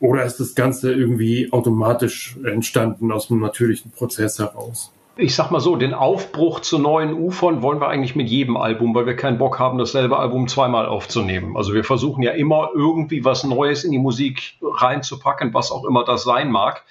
Oder 0.00 0.24
ist 0.24 0.38
das 0.38 0.54
Ganze 0.54 0.92
irgendwie 0.92 1.52
automatisch 1.52 2.36
entstanden 2.44 3.12
aus 3.12 3.30
einem 3.30 3.40
natürlichen 3.40 3.90
Prozess 3.90 4.38
heraus? 4.38 4.92
Ich 5.16 5.36
sag 5.36 5.52
mal 5.52 5.60
so, 5.60 5.76
den 5.76 5.94
Aufbruch 5.94 6.58
zu 6.58 6.76
neuen 6.76 7.14
Ufern 7.14 7.62
wollen 7.62 7.80
wir 7.80 7.88
eigentlich 7.88 8.16
mit 8.16 8.28
jedem 8.28 8.56
Album, 8.56 8.96
weil 8.96 9.06
wir 9.06 9.14
keinen 9.14 9.38
Bock 9.38 9.60
haben, 9.60 9.78
dasselbe 9.78 10.18
Album 10.18 10.48
zweimal 10.48 10.86
aufzunehmen. 10.86 11.56
Also 11.56 11.72
wir 11.72 11.84
versuchen 11.84 12.22
ja 12.22 12.32
immer 12.32 12.70
irgendwie 12.74 13.24
was 13.24 13.44
Neues 13.44 13.84
in 13.84 13.92
die 13.92 13.98
Musik 13.98 14.54
reinzupacken, 14.60 15.54
was 15.54 15.70
auch 15.70 15.84
immer 15.84 16.04
das 16.04 16.24
sein 16.24 16.50
mag. 16.50 16.82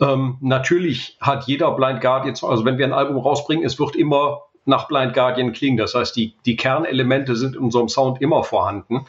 Ähm, 0.00 0.38
natürlich 0.40 1.18
hat 1.20 1.44
jeder 1.44 1.70
Blind 1.70 2.00
Guardian, 2.00 2.34
also 2.42 2.64
wenn 2.64 2.78
wir 2.78 2.86
ein 2.86 2.92
Album 2.92 3.18
rausbringen, 3.18 3.64
es 3.64 3.78
wird 3.78 3.94
immer 3.94 4.42
nach 4.64 4.88
Blind 4.88 5.14
Guardian 5.14 5.52
klingen. 5.52 5.76
Das 5.76 5.94
heißt, 5.94 6.16
die, 6.16 6.34
die 6.44 6.56
Kernelemente 6.56 7.36
sind 7.36 7.54
in 7.54 7.62
unserem 7.62 7.88
Sound 7.88 8.20
immer 8.20 8.42
vorhanden 8.42 9.06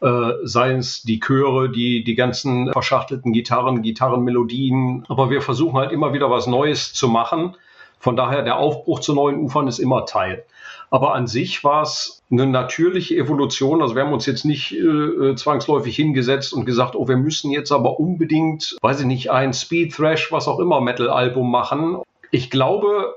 äh, 0.00 0.32
seien 0.42 0.78
es 0.78 1.02
die 1.02 1.20
Chöre, 1.20 1.70
die, 1.70 2.04
die 2.04 2.14
ganzen 2.14 2.72
verschachtelten 2.72 3.32
Gitarren, 3.32 3.82
Gitarrenmelodien. 3.82 5.04
Aber 5.08 5.30
wir 5.30 5.42
versuchen 5.42 5.76
halt 5.76 5.92
immer 5.92 6.12
wieder 6.12 6.30
was 6.30 6.46
Neues 6.46 6.92
zu 6.92 7.08
machen. 7.08 7.56
Von 7.98 8.16
daher 8.16 8.42
der 8.42 8.58
Aufbruch 8.58 9.00
zu 9.00 9.14
neuen 9.14 9.38
Ufern 9.38 9.68
ist 9.68 9.78
immer 9.78 10.04
Teil. 10.06 10.44
Aber 10.90 11.14
an 11.14 11.26
sich 11.26 11.64
war 11.64 11.82
es 11.82 12.22
eine 12.30 12.46
natürliche 12.46 13.16
Evolution. 13.16 13.82
Also 13.82 13.94
wir 13.96 14.04
haben 14.04 14.12
uns 14.12 14.26
jetzt 14.26 14.44
nicht 14.44 14.72
äh, 14.72 15.34
zwangsläufig 15.34 15.96
hingesetzt 15.96 16.52
und 16.52 16.64
gesagt, 16.64 16.94
oh, 16.94 17.08
wir 17.08 17.16
müssen 17.16 17.50
jetzt 17.50 17.72
aber 17.72 17.98
unbedingt, 17.98 18.76
weiß 18.82 19.00
ich 19.00 19.06
nicht, 19.06 19.30
ein 19.30 19.52
Speed 19.52 19.94
Thrash, 19.94 20.30
was 20.30 20.46
auch 20.46 20.60
immer 20.60 20.80
Metal-Album 20.80 21.50
machen. 21.50 21.98
Ich 22.30 22.50
glaube, 22.50 23.14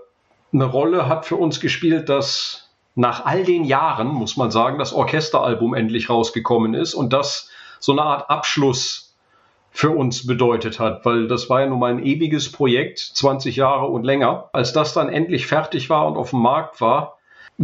eine 0.53 0.65
Rolle 0.65 1.07
hat 1.07 1.25
für 1.25 1.35
uns 1.35 1.59
gespielt, 1.59 2.09
dass 2.09 2.68
nach 2.95 3.25
all 3.25 3.43
den 3.43 3.63
Jahren, 3.63 4.07
muss 4.07 4.37
man 4.37 4.51
sagen, 4.51 4.79
das 4.79 4.93
Orchesteralbum 4.93 5.73
endlich 5.73 6.09
rausgekommen 6.09 6.73
ist 6.73 6.93
und 6.93 7.13
das 7.13 7.49
so 7.79 7.91
eine 7.93 8.03
Art 8.03 8.29
Abschluss 8.29 9.15
für 9.71 9.91
uns 9.91 10.25
bedeutet 10.25 10.79
hat, 10.79 11.05
weil 11.05 11.27
das 11.27 11.49
war 11.49 11.61
ja 11.61 11.67
nun 11.67 11.79
mal 11.79 11.91
ein 11.91 12.03
ewiges 12.03 12.51
Projekt, 12.51 12.99
20 12.99 13.55
Jahre 13.55 13.85
und 13.87 14.03
länger. 14.03 14.49
Als 14.51 14.73
das 14.73 14.93
dann 14.93 15.09
endlich 15.09 15.47
fertig 15.47 15.89
war 15.89 16.07
und 16.07 16.17
auf 16.17 16.31
dem 16.31 16.41
Markt 16.41 16.81
war, 16.81 17.19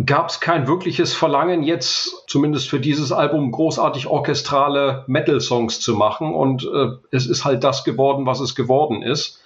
gab 0.05 0.29
es 0.29 0.39
kein 0.39 0.67
wirkliches 0.67 1.13
Verlangen, 1.13 1.63
jetzt 1.63 2.25
zumindest 2.27 2.70
für 2.70 2.79
dieses 2.79 3.12
Album 3.12 3.51
großartig 3.51 4.08
orchestrale 4.08 5.05
Metal-Songs 5.08 5.79
zu 5.79 5.96
machen. 5.96 6.34
Und 6.34 6.63
äh, 6.63 6.89
es 7.12 7.27
ist 7.27 7.46
halt 7.46 7.63
das 7.63 7.84
geworden, 7.84 8.25
was 8.25 8.41
es 8.41 8.55
geworden 8.55 9.01
ist. 9.01 9.41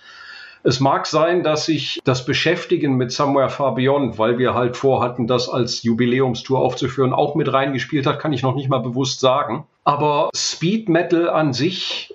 Es 0.63 0.79
mag 0.79 1.07
sein, 1.07 1.43
dass 1.43 1.65
sich 1.65 2.01
das 2.03 2.25
Beschäftigen 2.25 2.95
mit 2.95 3.11
Somewhere 3.11 3.49
Far 3.49 3.75
Beyond, 3.75 4.17
weil 4.17 4.37
wir 4.37 4.53
halt 4.53 4.75
vorhatten, 4.75 5.25
das 5.25 5.47
als 5.47 5.83
Jubiläumstour 5.83 6.59
aufzuführen, 6.59 7.13
auch 7.13 7.35
mit 7.35 7.51
reingespielt 7.51 8.05
hat, 8.05 8.19
kann 8.19 8.33
ich 8.33 8.43
noch 8.43 8.55
nicht 8.55 8.69
mal 8.69 8.79
bewusst 8.79 9.21
sagen. 9.21 9.65
Aber 9.85 10.29
Speed 10.35 10.89
Metal 10.89 11.29
an 11.29 11.53
sich 11.53 12.13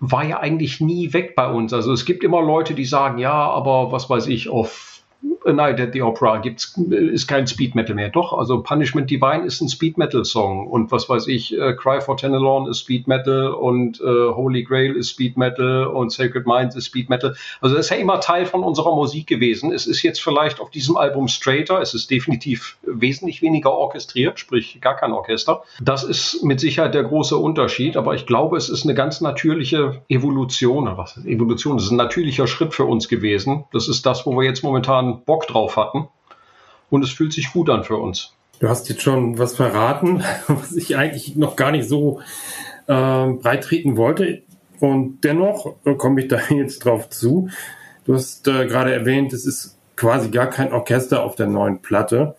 war 0.00 0.24
ja 0.24 0.40
eigentlich 0.40 0.80
nie 0.80 1.12
weg 1.12 1.34
bei 1.34 1.48
uns. 1.48 1.72
Also 1.72 1.92
es 1.92 2.04
gibt 2.04 2.24
immer 2.24 2.42
Leute, 2.42 2.74
die 2.74 2.84
sagen, 2.86 3.18
ja, 3.18 3.32
aber 3.32 3.92
was 3.92 4.08
weiß 4.08 4.26
ich, 4.26 4.48
auf 4.48 4.89
A 5.46 5.52
Night 5.52 5.80
at 5.80 5.92
the 5.92 6.02
Opera 6.02 6.38
gibt's, 6.38 6.76
ist 6.90 7.26
kein 7.26 7.46
Speed 7.46 7.74
Metal 7.74 7.94
mehr. 7.94 8.10
Doch, 8.10 8.32
also 8.32 8.62
Punishment 8.62 9.10
Divine 9.10 9.44
ist 9.44 9.60
ein 9.60 9.68
Speed 9.68 9.98
Metal 9.98 10.24
Song 10.24 10.66
und 10.66 10.92
was 10.92 11.08
weiß 11.08 11.26
ich, 11.28 11.58
äh, 11.58 11.74
Cry 11.74 12.00
for 12.00 12.16
Tenelon 12.16 12.68
ist 12.68 12.80
Speed 12.80 13.08
Metal 13.08 13.48
und 13.48 14.00
äh, 14.00 14.04
Holy 14.04 14.62
Grail 14.64 14.94
ist 14.96 15.10
Speed 15.10 15.36
Metal 15.36 15.86
und 15.86 16.12
Sacred 16.12 16.46
Minds 16.46 16.76
ist 16.76 16.86
Speed 16.86 17.08
Metal. 17.08 17.34
Also 17.60 17.76
das 17.76 17.86
ist 17.86 17.90
ja 17.90 17.96
immer 17.96 18.20
Teil 18.20 18.46
von 18.46 18.62
unserer 18.62 18.94
Musik 18.94 19.26
gewesen. 19.26 19.72
Es 19.72 19.86
ist 19.86 20.02
jetzt 20.02 20.20
vielleicht 20.20 20.60
auf 20.60 20.70
diesem 20.70 20.96
Album 20.96 21.28
straighter, 21.28 21.80
es 21.80 21.94
ist 21.94 22.10
definitiv 22.10 22.76
wesentlich 22.82 23.42
weniger 23.42 23.72
orchestriert, 23.72 24.38
sprich 24.38 24.80
gar 24.80 24.96
kein 24.96 25.12
Orchester. 25.12 25.62
Das 25.82 26.04
ist 26.04 26.42
mit 26.42 26.60
Sicherheit 26.60 26.94
der 26.94 27.04
große 27.04 27.36
Unterschied, 27.36 27.96
aber 27.96 28.14
ich 28.14 28.26
glaube, 28.26 28.56
es 28.56 28.68
ist 28.68 28.84
eine 28.84 28.94
ganz 28.94 29.20
natürliche 29.20 30.02
Evolution. 30.08 30.90
Was 30.96 31.16
ist 31.16 31.26
Evolution? 31.26 31.76
Das 31.76 31.86
ist 31.86 31.92
ein 31.92 31.96
natürlicher 31.96 32.46
Schritt 32.46 32.74
für 32.74 32.84
uns 32.84 33.08
gewesen. 33.08 33.64
Das 33.72 33.88
ist 33.88 34.04
das, 34.04 34.26
wo 34.26 34.36
wir 34.36 34.44
jetzt 34.44 34.62
momentan 34.62 35.22
Bock 35.30 35.46
drauf 35.46 35.76
hatten. 35.76 36.08
Und 36.90 37.04
es 37.04 37.10
fühlt 37.10 37.32
sich 37.32 37.52
gut 37.52 37.70
an 37.70 37.84
für 37.84 37.98
uns. 37.98 38.34
Du 38.58 38.68
hast 38.68 38.88
jetzt 38.88 39.02
schon 39.02 39.38
was 39.38 39.54
verraten, 39.54 40.24
was 40.48 40.74
ich 40.74 40.96
eigentlich 40.96 41.36
noch 41.36 41.54
gar 41.54 41.70
nicht 41.70 41.88
so 41.88 42.18
äh, 42.88 43.26
breit 43.26 43.62
treten 43.62 43.96
wollte. 43.96 44.42
Und 44.80 45.20
dennoch 45.22 45.76
äh, 45.84 45.94
komme 45.94 46.22
ich 46.22 46.26
da 46.26 46.40
jetzt 46.50 46.84
drauf 46.84 47.08
zu. 47.10 47.48
Du 48.06 48.14
hast 48.14 48.48
äh, 48.48 48.66
gerade 48.66 48.92
erwähnt, 48.92 49.32
es 49.32 49.46
ist 49.46 49.78
quasi 49.94 50.30
gar 50.30 50.48
kein 50.48 50.72
Orchester 50.72 51.22
auf 51.22 51.36
der 51.36 51.46
neuen 51.46 51.80
Platte 51.80 52.34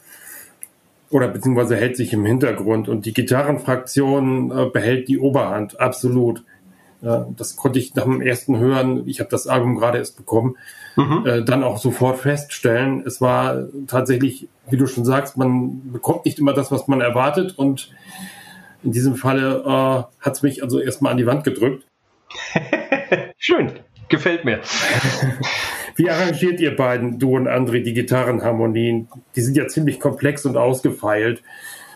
oder 1.11 1.29
beziehungsweise 1.29 1.77
hält 1.77 1.95
sich 1.95 2.11
im 2.11 2.25
Hintergrund 2.25 2.89
und 2.89 3.05
die 3.05 3.13
Gitarrenfraktion 3.13 4.51
äh, 4.51 4.65
behält 4.65 5.07
die 5.07 5.19
Oberhand, 5.19 5.79
absolut. 5.79 6.43
Äh, 7.01 7.21
das 7.35 7.55
konnte 7.55 7.79
ich 7.79 7.95
nach 7.95 8.03
dem 8.03 8.21
ersten 8.21 8.57
Hören, 8.57 9.07
ich 9.07 9.19
habe 9.19 9.29
das 9.29 9.47
Album 9.47 9.75
gerade 9.75 9.97
erst 9.97 10.17
bekommen, 10.17 10.57
mhm. 10.95 11.25
äh, 11.25 11.43
dann 11.43 11.63
auch 11.63 11.77
sofort 11.77 12.19
feststellen. 12.19 13.03
Es 13.05 13.21
war 13.21 13.67
tatsächlich, 13.87 14.47
wie 14.69 14.77
du 14.77 14.87
schon 14.87 15.05
sagst, 15.05 15.37
man 15.37 15.91
bekommt 15.91 16.25
nicht 16.25 16.39
immer 16.39 16.53
das, 16.53 16.71
was 16.71 16.87
man 16.87 17.01
erwartet 17.01 17.57
und 17.57 17.91
in 18.83 18.91
diesem 18.91 19.15
Falle 19.15 19.63
äh, 19.65 20.23
hat 20.23 20.33
es 20.33 20.41
mich 20.41 20.63
also 20.63 20.79
erstmal 20.79 21.11
an 21.11 21.17
die 21.17 21.25
Wand 21.25 21.43
gedrückt. 21.43 21.85
Schön, 23.37 23.71
gefällt 24.09 24.45
mir. 24.45 24.61
Wie 25.95 26.09
arrangiert 26.09 26.59
ihr 26.59 26.75
beiden, 26.75 27.19
du 27.19 27.35
und 27.35 27.47
André, 27.47 27.83
die 27.83 27.93
Gitarrenharmonien? 27.93 29.09
Die 29.35 29.41
sind 29.41 29.57
ja 29.57 29.67
ziemlich 29.67 29.99
komplex 29.99 30.45
und 30.45 30.57
ausgefeilt. 30.57 31.43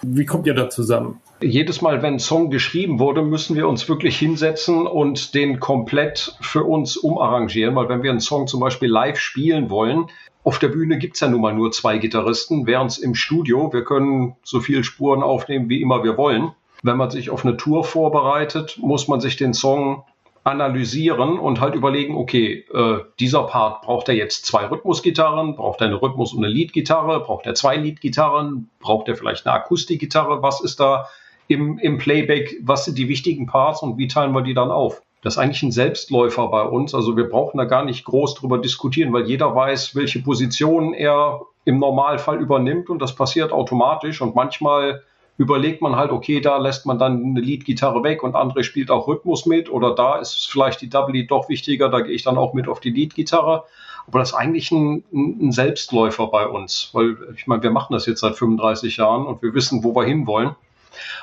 Wie 0.07 0.25
kommt 0.25 0.45
ihr 0.45 0.53
da 0.53 0.69
zusammen? 0.69 1.19
Jedes 1.41 1.81
Mal, 1.81 2.01
wenn 2.03 2.15
ein 2.15 2.19
Song 2.19 2.49
geschrieben 2.51 2.99
wurde, 2.99 3.23
müssen 3.23 3.55
wir 3.55 3.67
uns 3.67 3.89
wirklich 3.89 4.17
hinsetzen 4.17 4.85
und 4.85 5.33
den 5.33 5.59
komplett 5.59 6.37
für 6.41 6.63
uns 6.63 6.95
umarrangieren, 6.95 7.75
weil 7.75 7.89
wenn 7.89 8.03
wir 8.03 8.11
einen 8.11 8.19
Song 8.19 8.47
zum 8.47 8.59
Beispiel 8.59 8.89
live 8.89 9.19
spielen 9.19 9.69
wollen, 9.69 10.05
auf 10.43 10.59
der 10.59 10.67
Bühne 10.67 10.99
gibt 10.99 11.15
es 11.15 11.21
ja 11.21 11.27
nun 11.27 11.41
mal 11.41 11.53
nur 11.53 11.71
zwei 11.71 11.97
Gitarristen, 11.97 12.67
während 12.67 12.91
es 12.91 12.97
im 12.99 13.15
Studio, 13.15 13.73
wir 13.73 13.83
können 13.83 14.35
so 14.43 14.59
viele 14.59 14.83
Spuren 14.83 15.23
aufnehmen, 15.23 15.69
wie 15.69 15.81
immer 15.81 16.03
wir 16.03 16.17
wollen. 16.17 16.51
Wenn 16.83 16.97
man 16.97 17.09
sich 17.09 17.31
auf 17.31 17.43
eine 17.43 17.57
Tour 17.57 17.83
vorbereitet, 17.83 18.77
muss 18.79 19.07
man 19.07 19.19
sich 19.19 19.37
den 19.37 19.55
Song 19.55 20.03
analysieren 20.45 21.39
und 21.39 21.59
halt 21.59 21.73
überlegen, 21.73 22.15
okay, 22.15 22.65
äh, 22.71 22.99
dieser 23.19 23.43
Part 23.43 23.81
braucht 23.81 24.07
er 24.09 24.15
jetzt 24.15 24.45
zwei 24.45 24.67
Rhythmusgitarren, 24.67 25.55
braucht 25.55 25.81
er 25.81 25.87
eine 25.87 25.99
Rhythmus- 25.99 26.33
und 26.33 26.45
eine 26.45 26.53
Leadgitarre, 26.53 27.19
braucht 27.21 27.47
er 27.47 27.55
zwei 27.55 27.75
Leadgitarren, 27.77 28.69
braucht 28.79 29.07
er 29.07 29.15
vielleicht 29.15 29.47
eine 29.47 29.55
Akustikgitarre, 29.55 30.43
was 30.43 30.61
ist 30.61 30.79
da 30.79 31.07
im, 31.47 31.79
im 31.79 31.97
Playback, 31.97 32.57
was 32.61 32.85
sind 32.85 32.97
die 32.97 33.09
wichtigen 33.09 33.47
Parts 33.47 33.81
und 33.81 33.97
wie 33.97 34.07
teilen 34.07 34.33
wir 34.33 34.43
die 34.43 34.53
dann 34.53 34.69
auf? 34.69 35.01
Das 35.23 35.33
ist 35.33 35.37
eigentlich 35.39 35.63
ein 35.63 35.71
Selbstläufer 35.71 36.47
bei 36.49 36.61
uns. 36.61 36.93
Also 36.93 37.17
wir 37.17 37.27
brauchen 37.27 37.57
da 37.57 37.63
gar 37.63 37.83
nicht 37.83 38.05
groß 38.05 38.35
drüber 38.35 38.59
diskutieren, 38.59 39.11
weil 39.13 39.25
jeder 39.25 39.55
weiß, 39.55 39.95
welche 39.95 40.21
Position 40.21 40.93
er 40.93 41.41
im 41.65 41.79
Normalfall 41.79 42.39
übernimmt 42.39 42.91
und 42.91 43.01
das 43.01 43.15
passiert 43.15 43.51
automatisch 43.51 44.21
und 44.21 44.35
manchmal 44.35 45.01
überlegt 45.37 45.81
man 45.81 45.95
halt, 45.95 46.11
okay, 46.11 46.39
da 46.39 46.57
lässt 46.57 46.85
man 46.85 46.97
dann 46.97 47.23
eine 47.23 47.41
Leadgitarre 47.41 48.03
weg 48.03 48.23
und 48.23 48.35
andere 48.35 48.63
spielt 48.63 48.89
auch 48.89 49.07
Rhythmus 49.07 49.45
mit 49.45 49.69
oder 49.69 49.93
da 49.93 50.17
ist 50.17 50.49
vielleicht 50.49 50.81
die 50.81 50.89
Double 50.89 51.13
Lead 51.13 51.31
doch 51.31 51.49
wichtiger, 51.49 51.89
da 51.89 52.01
gehe 52.01 52.15
ich 52.15 52.23
dann 52.23 52.37
auch 52.37 52.53
mit 52.53 52.67
auf 52.67 52.79
die 52.79 52.91
Leadgitarre. 52.91 53.63
Aber 54.07 54.19
das 54.19 54.29
ist 54.29 54.35
eigentlich 54.35 54.71
ein, 54.71 55.03
ein 55.11 55.51
Selbstläufer 55.51 56.27
bei 56.27 56.47
uns, 56.47 56.89
weil 56.93 57.17
ich 57.35 57.47
meine, 57.47 57.63
wir 57.63 57.71
machen 57.71 57.93
das 57.93 58.05
jetzt 58.05 58.21
seit 58.21 58.35
35 58.35 58.97
Jahren 58.97 59.25
und 59.25 59.41
wir 59.41 59.53
wissen, 59.53 59.83
wo 59.83 59.95
wir 59.95 60.05
hinwollen. 60.05 60.55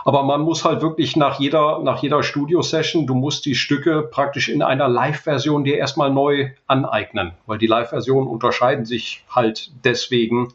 Aber 0.04 0.22
man 0.24 0.42
muss 0.42 0.64
halt 0.64 0.82
wirklich 0.82 1.16
nach 1.16 1.38
jeder, 1.40 1.78
nach 1.78 2.02
jeder 2.02 2.22
Studio-Session, 2.22 3.06
du 3.06 3.14
musst 3.14 3.46
die 3.46 3.54
Stücke 3.54 4.02
praktisch 4.02 4.48
in 4.48 4.62
einer 4.62 4.88
Live-Version 4.88 5.64
dir 5.64 5.78
erstmal 5.78 6.10
neu 6.10 6.50
aneignen, 6.66 7.32
weil 7.46 7.58
die 7.58 7.66
Live-Versionen 7.66 8.26
unterscheiden 8.26 8.84
sich 8.84 9.24
halt 9.30 9.70
deswegen 9.84 10.52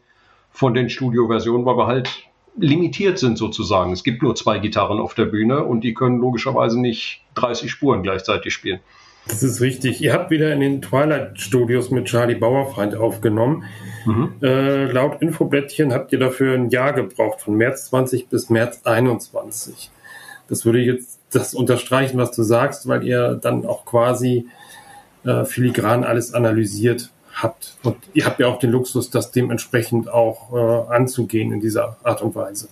von 0.51 0.73
den 0.73 0.89
Studio-Versionen, 0.89 1.65
weil 1.65 1.77
wir 1.77 1.87
halt 1.87 2.26
limitiert 2.57 3.19
sind 3.19 3.37
sozusagen. 3.37 3.91
Es 3.91 4.03
gibt 4.03 4.21
nur 4.21 4.35
zwei 4.35 4.59
Gitarren 4.59 4.99
auf 4.99 5.13
der 5.13 5.25
Bühne 5.25 5.63
und 5.63 5.81
die 5.83 5.93
können 5.93 6.19
logischerweise 6.19 6.79
nicht 6.79 7.21
30 7.35 7.71
Spuren 7.71 8.03
gleichzeitig 8.03 8.53
spielen. 8.53 8.79
Das 9.27 9.43
ist 9.43 9.59
richtig. 9.61 10.01
Ihr 10.01 10.13
habt 10.13 10.31
wieder 10.31 10.53
in 10.53 10.61
den 10.61 10.81
Twilight 10.81 11.39
Studios 11.39 11.91
mit 11.91 12.05
Charlie 12.05 12.35
Bauerfeind 12.35 12.95
aufgenommen. 12.95 13.65
Mhm. 14.05 14.33
Äh, 14.41 14.85
laut 14.91 15.21
Infoblättchen 15.21 15.93
habt 15.93 16.13
ihr 16.13 16.19
dafür 16.19 16.53
ein 16.53 16.69
Jahr 16.69 16.93
gebraucht, 16.93 17.41
von 17.41 17.55
März 17.55 17.87
20 17.89 18.29
bis 18.29 18.49
März 18.49 18.81
21. 18.85 19.91
Das 20.47 20.65
würde 20.65 20.79
jetzt 20.79 21.19
das 21.31 21.53
unterstreichen, 21.53 22.17
was 22.17 22.31
du 22.31 22.43
sagst, 22.43 22.87
weil 22.87 23.05
ihr 23.05 23.35
dann 23.35 23.65
auch 23.65 23.85
quasi 23.85 24.47
äh, 25.25 25.43
filigran 25.43 26.05
alles 26.05 26.33
analysiert 26.33 27.11
habt. 27.41 27.77
Und 27.83 27.97
ihr 28.13 28.25
habt 28.25 28.39
ja 28.39 28.47
auch 28.47 28.59
den 28.59 28.71
Luxus, 28.71 29.09
das 29.09 29.31
dementsprechend 29.31 30.09
auch 30.09 30.53
äh, 30.53 30.93
anzugehen 30.93 31.51
in 31.51 31.59
dieser 31.59 31.97
Art 32.03 32.21
und 32.21 32.35
Weise. 32.35 32.69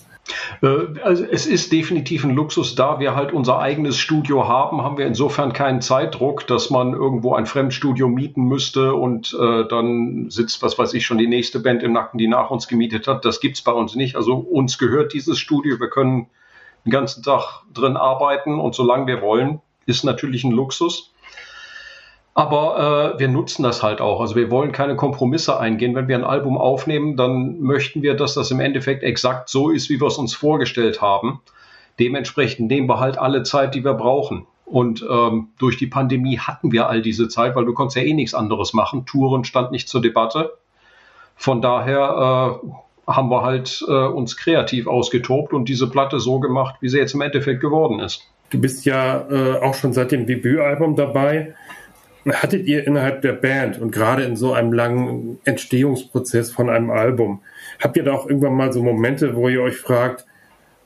Äh, 0.62 1.00
also 1.04 1.24
es 1.24 1.46
ist 1.46 1.72
definitiv 1.72 2.24
ein 2.24 2.32
Luxus, 2.32 2.76
da 2.76 3.00
wir 3.00 3.16
halt 3.16 3.32
unser 3.32 3.60
eigenes 3.60 3.98
Studio 3.98 4.48
haben, 4.48 4.82
haben 4.82 4.98
wir 4.98 5.06
insofern 5.06 5.54
keinen 5.54 5.82
Zeitdruck, 5.82 6.48
dass 6.48 6.70
man 6.70 6.94
irgendwo 6.94 7.36
ein 7.36 7.46
Fremdstudio 7.46 8.08
mieten 8.08 8.44
müsste 8.44 8.96
und 8.96 9.38
äh, 9.40 9.68
dann 9.68 10.30
sitzt, 10.30 10.62
was 10.62 10.78
weiß 10.78 10.94
ich, 10.94 11.06
schon 11.06 11.18
die 11.18 11.28
nächste 11.28 11.60
Band 11.60 11.84
im 11.84 11.94
Nacken, 11.94 12.18
die 12.18 12.28
nach 12.28 12.50
uns 12.50 12.68
gemietet 12.68 13.08
hat. 13.08 13.26
Das 13.26 13.40
gibt 13.40 13.58
es 13.58 13.64
bei 13.64 13.72
uns 13.72 13.96
nicht. 13.96 14.16
Also 14.16 14.36
uns 14.36 14.78
gehört 14.78 15.14
dieses 15.14 15.40
Studio. 15.40 15.80
Wir 15.80 15.90
können 15.90 16.28
den 16.86 16.92
ganzen 16.92 17.24
Tag 17.24 17.64
drin 17.74 17.98
arbeiten 17.98 18.60
und 18.60 18.76
solange 18.76 19.08
wir 19.08 19.22
wollen, 19.22 19.62
ist 19.86 20.04
natürlich 20.04 20.44
ein 20.44 20.52
Luxus. 20.52 21.14
Aber 22.38 23.16
äh, 23.16 23.20
wir 23.20 23.30
nutzen 23.30 23.64
das 23.64 23.82
halt 23.82 24.02
auch. 24.02 24.20
Also 24.20 24.36
wir 24.36 24.52
wollen 24.52 24.74
keine 24.74 24.98
Kompromisse 24.98 25.58
eingehen. 25.58 25.96
Wenn 25.96 26.10
wir 26.10 26.18
ein 26.18 26.26
Album 26.26 26.58
aufnehmen, 26.58 27.16
dann 27.16 27.62
möchten 27.62 28.02
wir, 28.02 28.14
dass 28.14 28.34
das 28.34 28.52
im 28.52 28.60
Endeffekt 28.60 29.04
exakt 29.04 29.48
so 29.48 29.70
ist, 29.70 29.90
wie 29.90 30.02
wir 30.02 30.08
es 30.08 30.18
uns 30.18 30.36
vorgestellt 30.36 31.02
haben. 31.02 31.40
Dementsprechend 31.98 32.68
nehmen 32.68 32.90
wir 32.90 33.00
halt 33.00 33.18
alle 33.18 33.44
Zeit, 33.44 33.74
die 33.74 33.86
wir 33.86 33.94
brauchen. 33.94 34.46
Und 34.66 35.06
ähm, 35.10 35.50
durch 35.60 35.78
die 35.78 35.88
Pandemie 35.88 36.38
hatten 36.38 36.74
wir 36.74 36.90
all 36.90 37.02
diese 37.02 37.30
Zeit, 37.30 37.56
weil 37.56 37.64
du 37.64 37.74
konntest 37.74 37.96
ja 37.96 38.04
eh 38.04 38.14
nichts 38.14 38.34
anderes 38.34 38.74
machen. 38.74 39.06
Touren 39.06 39.46
stand 39.46 39.72
nicht 39.72 39.88
zur 39.88 40.02
Debatte. 40.02 40.58
Von 41.38 41.62
daher 41.62 42.60
äh, 42.66 43.12
haben 43.12 43.30
wir 43.30 43.44
halt 43.44 43.82
äh, 43.88 43.92
uns 43.92 44.36
kreativ 44.36 44.88
ausgetobt 44.88 45.54
und 45.54 45.70
diese 45.70 45.90
Platte 45.90 46.20
so 46.20 46.42
gemacht, 46.42 46.76
wie 46.82 46.90
sie 46.90 46.98
jetzt 46.98 47.14
im 47.14 47.22
Endeffekt 47.22 47.62
geworden 47.62 48.02
ist. 48.02 48.24
Du 48.50 48.60
bist 48.60 48.84
ja 48.84 49.26
äh, 49.30 49.62
auch 49.62 49.76
schon 49.76 49.94
seit 49.94 50.12
dem 50.12 50.26
Debütalbum 50.26 50.98
dabei. 50.98 51.56
Hattet 52.28 52.66
ihr 52.66 52.88
innerhalb 52.88 53.22
der 53.22 53.34
Band 53.34 53.80
und 53.80 53.92
gerade 53.92 54.24
in 54.24 54.36
so 54.36 54.54
einem 54.54 54.74
langen 54.74 55.38
Entstehungsprozess 55.44 56.52
von 56.52 56.70
einem 56.70 56.90
Album, 56.90 57.42
habt 57.80 57.98
ihr 57.98 58.04
da 58.04 58.14
auch 58.14 58.28
irgendwann 58.28 58.56
mal 58.56 58.74
so 58.74 58.82
Momente, 58.82 59.36
wo 59.36 59.48
ihr 59.48 59.62
euch 59.62 59.78
fragt, 59.78 60.26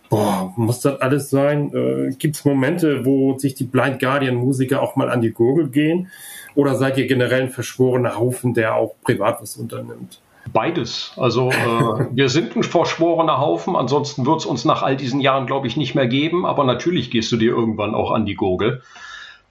boah, 0.09 0.53
muss 0.57 0.81
das 0.81 0.99
alles 0.99 1.29
sein? 1.29 1.71
Äh, 1.73 2.15
Gibt 2.15 2.35
es 2.35 2.45
Momente, 2.45 3.05
wo 3.05 3.37
sich 3.37 3.55
die 3.55 3.63
Blind 3.63 3.99
Guardian 3.99 4.35
Musiker 4.35 4.81
auch 4.81 4.95
mal 4.95 5.09
an 5.09 5.21
die 5.21 5.31
Gurgel 5.31 5.69
gehen? 5.69 6.09
Oder 6.55 6.75
seid 6.75 6.97
ihr 6.97 7.07
generell 7.07 7.43
ein 7.43 7.49
verschworener 7.49 8.17
Haufen, 8.17 8.53
der 8.53 8.75
auch 8.75 8.95
privat 9.03 9.41
was 9.41 9.55
unternimmt? 9.55 10.19
Beides. 10.51 11.13
Also 11.15 11.51
äh, 11.51 12.07
wir 12.11 12.29
sind 12.29 12.55
ein 12.55 12.63
verschworener 12.63 13.39
Haufen, 13.39 13.75
ansonsten 13.75 14.25
wird 14.25 14.39
es 14.39 14.45
uns 14.45 14.65
nach 14.65 14.81
all 14.81 14.97
diesen 14.97 15.21
Jahren, 15.21 15.45
glaube 15.45 15.67
ich, 15.67 15.77
nicht 15.77 15.95
mehr 15.95 16.07
geben. 16.07 16.45
Aber 16.45 16.63
natürlich 16.63 17.11
gehst 17.11 17.31
du 17.31 17.37
dir 17.37 17.51
irgendwann 17.51 17.95
auch 17.95 18.11
an 18.11 18.25
die 18.25 18.35
Gurgel 18.35 18.81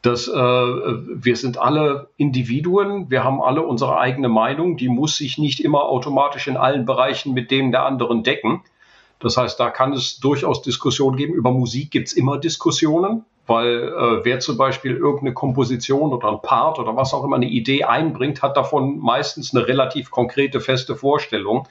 dass 0.02 0.28
äh, 0.28 0.32
wir 0.32 1.36
sind 1.36 1.58
alle 1.58 2.08
Individuen, 2.16 3.10
wir 3.10 3.24
haben 3.24 3.40
alle 3.40 3.62
unsere 3.62 3.98
eigene 3.98 4.28
Meinung, 4.28 4.76
die 4.76 4.88
muss 4.88 5.16
sich 5.16 5.38
nicht 5.38 5.60
immer 5.60 5.84
automatisch 5.84 6.46
in 6.46 6.56
allen 6.56 6.84
Bereichen 6.84 7.34
mit 7.34 7.50
dem 7.50 7.72
der 7.72 7.84
anderen 7.84 8.22
decken. 8.22 8.62
Das 9.18 9.36
heißt, 9.36 9.58
da 9.58 9.70
kann 9.70 9.92
es 9.92 10.20
durchaus 10.20 10.62
Diskussionen 10.62 11.16
geben. 11.16 11.34
Über 11.34 11.50
Musik 11.50 11.90
gibt 11.90 12.08
es 12.08 12.12
immer 12.12 12.38
Diskussionen, 12.38 13.24
weil 13.48 13.88
äh, 13.88 14.24
wer 14.24 14.38
zum 14.38 14.56
Beispiel 14.56 14.94
irgendeine 14.94 15.34
Komposition 15.34 16.12
oder 16.12 16.28
ein 16.28 16.42
Part 16.42 16.78
oder 16.78 16.94
was 16.94 17.12
auch 17.12 17.24
immer 17.24 17.36
eine 17.36 17.48
Idee 17.48 17.82
einbringt, 17.82 18.42
hat 18.42 18.56
davon 18.56 18.98
meistens 18.98 19.52
eine 19.54 19.66
relativ 19.66 20.10
konkrete, 20.10 20.60
feste 20.60 20.94
Vorstellung 20.94 21.66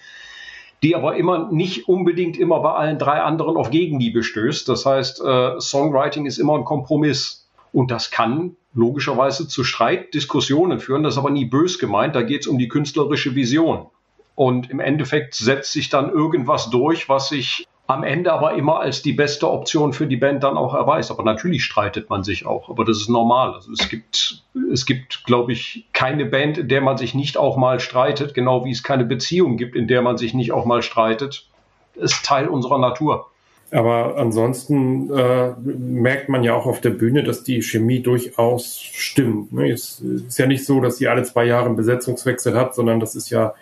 die 0.83 0.95
aber 0.95 1.15
immer 1.15 1.51
nicht 1.51 1.87
unbedingt 1.87 2.37
immer 2.37 2.59
bei 2.59 2.71
allen 2.73 2.99
drei 2.99 3.21
anderen 3.21 3.57
auf 3.57 3.71
Gegenliebe 3.71 4.23
stößt. 4.23 4.69
Das 4.69 4.85
heißt, 4.85 5.21
äh, 5.21 5.59
Songwriting 5.59 6.25
ist 6.25 6.37
immer 6.37 6.55
ein 6.55 6.65
Kompromiss. 6.65 7.46
Und 7.77 7.91
das 7.91 8.09
kann 8.09 8.55
logischerweise 8.73 9.47
zu 9.47 9.63
Streit, 9.63 10.15
Diskussionen 10.15 10.79
führen. 10.79 11.03
Das 11.03 11.13
ist 11.13 11.19
aber 11.19 11.29
nie 11.29 11.45
bös 11.45 11.77
gemeint. 11.77 12.15
Da 12.15 12.23
geht 12.23 12.41
es 12.41 12.47
um 12.47 12.57
die 12.57 12.69
künstlerische 12.69 13.35
Vision. 13.35 13.85
und 14.33 14.71
im 14.71 14.79
Endeffekt 14.79 15.35
setzt 15.35 15.73
sich 15.73 15.89
dann 15.89 16.09
irgendwas 16.09 16.71
durch, 16.71 17.07
was 17.07 17.29
sich 17.29 17.67
am 17.85 18.03
Ende 18.03 18.33
aber 18.33 18.55
immer 18.55 18.79
als 18.79 19.03
die 19.03 19.13
beste 19.13 19.47
Option 19.47 19.93
für 19.93 20.07
die 20.07 20.17
Band 20.17 20.43
dann 20.43 20.57
auch 20.57 20.73
erweist. 20.73 21.11
Aber 21.11 21.21
natürlich 21.23 21.63
streitet 21.63 22.09
man 22.09 22.23
sich 22.23 22.47
auch, 22.47 22.67
aber 22.67 22.83
das 22.83 22.97
ist 22.97 23.09
normal. 23.09 23.53
Also 23.53 23.71
es 23.71 23.89
gibt, 23.89 24.43
es 24.73 24.87
gibt, 24.87 25.23
glaube 25.25 25.53
ich, 25.53 25.85
keine 25.93 26.25
Band, 26.25 26.57
in 26.57 26.69
der 26.69 26.81
man 26.81 26.97
sich 26.97 27.13
nicht 27.13 27.37
auch 27.37 27.57
mal 27.57 27.79
streitet, 27.79 28.33
genau 28.33 28.65
wie 28.65 28.71
es 28.71 28.81
keine 28.81 29.05
Beziehung 29.05 29.55
gibt, 29.55 29.75
in 29.75 29.87
der 29.87 30.01
man 30.01 30.17
sich 30.17 30.33
nicht 30.33 30.51
auch 30.51 30.65
mal 30.65 30.81
streitet. 30.81 31.47
Das 31.93 32.11
ist 32.11 32.25
Teil 32.25 32.47
unserer 32.47 32.79
Natur. 32.79 33.29
Aber 33.71 34.17
ansonsten 34.17 35.11
äh, 35.11 35.53
merkt 35.59 36.29
man 36.29 36.43
ja 36.43 36.53
auch 36.53 36.65
auf 36.65 36.79
der 36.79 36.91
Bühne, 36.91 37.23
dass 37.23 37.43
die 37.43 37.61
Chemie 37.61 38.01
durchaus 38.01 38.79
stimmt. 38.79 39.51
Ne? 39.51 39.69
Es 39.69 39.99
ist 39.99 40.39
ja 40.39 40.45
nicht 40.45 40.65
so, 40.65 40.79
dass 40.79 41.01
ihr 41.01 41.11
alle 41.11 41.23
zwei 41.23 41.45
Jahre 41.45 41.65
einen 41.65 41.75
Besetzungswechsel 41.75 42.55
habt, 42.55 42.75
sondern 42.75 43.01
das 43.01 43.15
ist 43.15 43.29
ja 43.29 43.53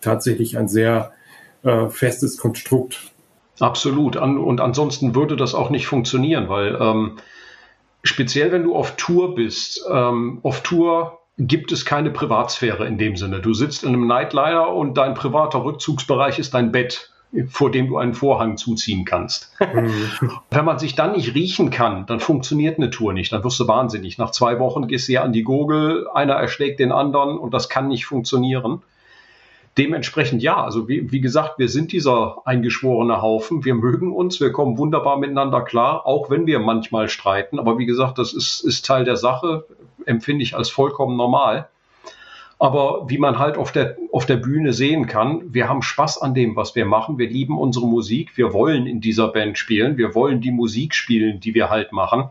tatsächlich 0.00 0.56
ein 0.56 0.68
sehr 0.68 1.12
äh, 1.64 1.88
festes 1.88 2.38
Konstrukt. 2.38 3.12
Absolut. 3.60 4.16
An, 4.16 4.38
und 4.38 4.60
ansonsten 4.60 5.14
würde 5.14 5.36
das 5.36 5.54
auch 5.54 5.68
nicht 5.68 5.86
funktionieren, 5.86 6.48
weil 6.48 6.76
ähm, 6.80 7.18
speziell 8.02 8.52
wenn 8.52 8.64
du 8.64 8.74
auf 8.74 8.96
Tour 8.96 9.34
bist, 9.34 9.84
ähm, 9.90 10.40
auf 10.42 10.62
Tour 10.62 11.20
gibt 11.38 11.72
es 11.72 11.84
keine 11.84 12.10
Privatsphäre 12.10 12.86
in 12.86 12.98
dem 12.98 13.16
Sinne. 13.16 13.40
Du 13.40 13.52
sitzt 13.52 13.84
in 13.84 13.90
einem 13.90 14.06
Nightliner 14.06 14.68
und 14.68 14.96
dein 14.96 15.14
privater 15.14 15.64
Rückzugsbereich 15.64 16.38
ist 16.38 16.54
dein 16.54 16.72
Bett 16.72 17.11
vor 17.48 17.70
dem 17.70 17.88
du 17.88 17.96
einen 17.96 18.14
Vorhang 18.14 18.56
zuziehen 18.56 19.04
kannst. 19.04 19.52
Mhm. 19.72 20.30
Wenn 20.50 20.64
man 20.66 20.78
sich 20.78 20.96
dann 20.96 21.12
nicht 21.12 21.34
riechen 21.34 21.70
kann, 21.70 22.04
dann 22.04 22.20
funktioniert 22.20 22.76
eine 22.76 22.90
Tour 22.90 23.14
nicht. 23.14 23.32
Dann 23.32 23.42
wirst 23.42 23.58
du 23.58 23.66
wahnsinnig. 23.66 24.18
Nach 24.18 24.30
zwei 24.30 24.58
Wochen 24.58 24.86
gehst 24.86 25.08
du 25.08 25.12
ja 25.12 25.22
an 25.22 25.32
die 25.32 25.44
Gurgel, 25.44 26.08
einer 26.12 26.34
erschlägt 26.34 26.78
den 26.78 26.92
anderen 26.92 27.38
und 27.38 27.54
das 27.54 27.70
kann 27.70 27.88
nicht 27.88 28.04
funktionieren. 28.04 28.82
Dementsprechend 29.78 30.42
ja, 30.42 30.62
also 30.62 30.88
wie, 30.88 31.10
wie 31.10 31.22
gesagt, 31.22 31.58
wir 31.58 31.68
sind 31.68 31.92
dieser 31.92 32.42
eingeschworene 32.44 33.22
Haufen. 33.22 33.64
Wir 33.64 33.74
mögen 33.74 34.12
uns, 34.12 34.40
wir 34.40 34.52
kommen 34.52 34.76
wunderbar 34.76 35.16
miteinander 35.16 35.62
klar, 35.62 36.06
auch 36.06 36.28
wenn 36.28 36.46
wir 36.46 36.58
manchmal 36.58 37.08
streiten. 37.08 37.58
Aber 37.58 37.78
wie 37.78 37.86
gesagt, 37.86 38.18
das 38.18 38.34
ist, 38.34 38.60
ist 38.60 38.84
Teil 38.84 39.04
der 39.04 39.16
Sache, 39.16 39.64
empfinde 40.04 40.42
ich 40.42 40.54
als 40.54 40.68
vollkommen 40.68 41.16
normal. 41.16 41.68
Aber 42.62 43.06
wie 43.08 43.18
man 43.18 43.40
halt 43.40 43.56
auf 43.56 43.72
der, 43.72 43.96
auf 44.12 44.24
der 44.24 44.36
Bühne 44.36 44.72
sehen 44.72 45.08
kann, 45.08 45.52
wir 45.52 45.68
haben 45.68 45.82
Spaß 45.82 46.22
an 46.22 46.32
dem, 46.32 46.54
was 46.54 46.76
wir 46.76 46.84
machen. 46.86 47.18
Wir 47.18 47.28
lieben 47.28 47.58
unsere 47.58 47.88
Musik. 47.88 48.36
Wir 48.36 48.52
wollen 48.52 48.86
in 48.86 49.00
dieser 49.00 49.26
Band 49.26 49.58
spielen. 49.58 49.96
Wir 49.96 50.14
wollen 50.14 50.40
die 50.40 50.52
Musik 50.52 50.94
spielen, 50.94 51.40
die 51.40 51.54
wir 51.54 51.70
halt 51.70 51.90
machen. 51.90 52.28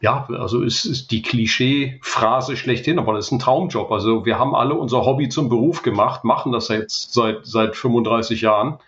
Ja, 0.00 0.28
also 0.38 0.62
es 0.62 0.84
ist 0.84 1.10
die 1.10 1.20
Klischee-Phrase 1.20 2.56
schlechthin, 2.56 3.00
aber 3.00 3.14
das 3.14 3.26
ist 3.26 3.32
ein 3.32 3.40
Traumjob. 3.40 3.90
Also 3.90 4.24
wir 4.24 4.38
haben 4.38 4.54
alle 4.54 4.74
unser 4.74 5.04
Hobby 5.04 5.28
zum 5.28 5.48
Beruf 5.48 5.82
gemacht, 5.82 6.22
machen 6.22 6.52
das 6.52 6.68
jetzt 6.68 7.12
seit, 7.12 7.44
seit 7.44 7.74
35 7.74 8.40
Jahren. 8.40 8.78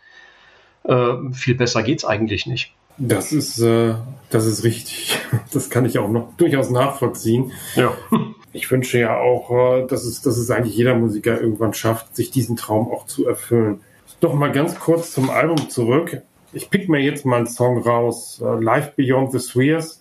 Äh, 0.84 1.14
viel 1.32 1.56
besser 1.56 1.82
geht's 1.82 2.04
eigentlich 2.04 2.46
nicht. 2.46 2.72
Das 2.98 3.32
ist, 3.32 3.58
äh, 3.58 3.96
das 4.30 4.46
ist 4.46 4.62
richtig. 4.62 5.18
Das 5.52 5.70
kann 5.70 5.86
ich 5.86 5.98
auch 5.98 6.08
noch 6.08 6.36
durchaus 6.36 6.70
nachvollziehen. 6.70 7.50
Ja 7.74 7.92
ich 8.54 8.70
wünsche 8.70 8.98
ja 8.98 9.18
auch, 9.18 9.50
äh, 9.50 9.86
dass 9.86 10.04
es, 10.04 10.22
dass 10.22 10.38
es 10.38 10.50
eigentlich 10.50 10.76
jeder 10.76 10.94
Musiker 10.94 11.40
irgendwann 11.40 11.74
schafft, 11.74 12.16
sich 12.16 12.30
diesen 12.30 12.56
Traum 12.56 12.90
auch 12.90 13.06
zu 13.06 13.26
erfüllen. 13.26 13.80
Doch 14.20 14.32
mal 14.32 14.52
ganz 14.52 14.78
kurz 14.78 15.12
zum 15.12 15.28
Album 15.28 15.68
zurück. 15.68 16.22
Ich 16.52 16.70
pick 16.70 16.88
mir 16.88 17.00
jetzt 17.00 17.26
mal 17.26 17.38
einen 17.38 17.46
Song 17.48 17.78
raus. 17.78 18.40
Äh, 18.42 18.62
Life 18.62 18.92
Beyond 18.96 19.32
the 19.32 19.40
Spheres. 19.40 20.00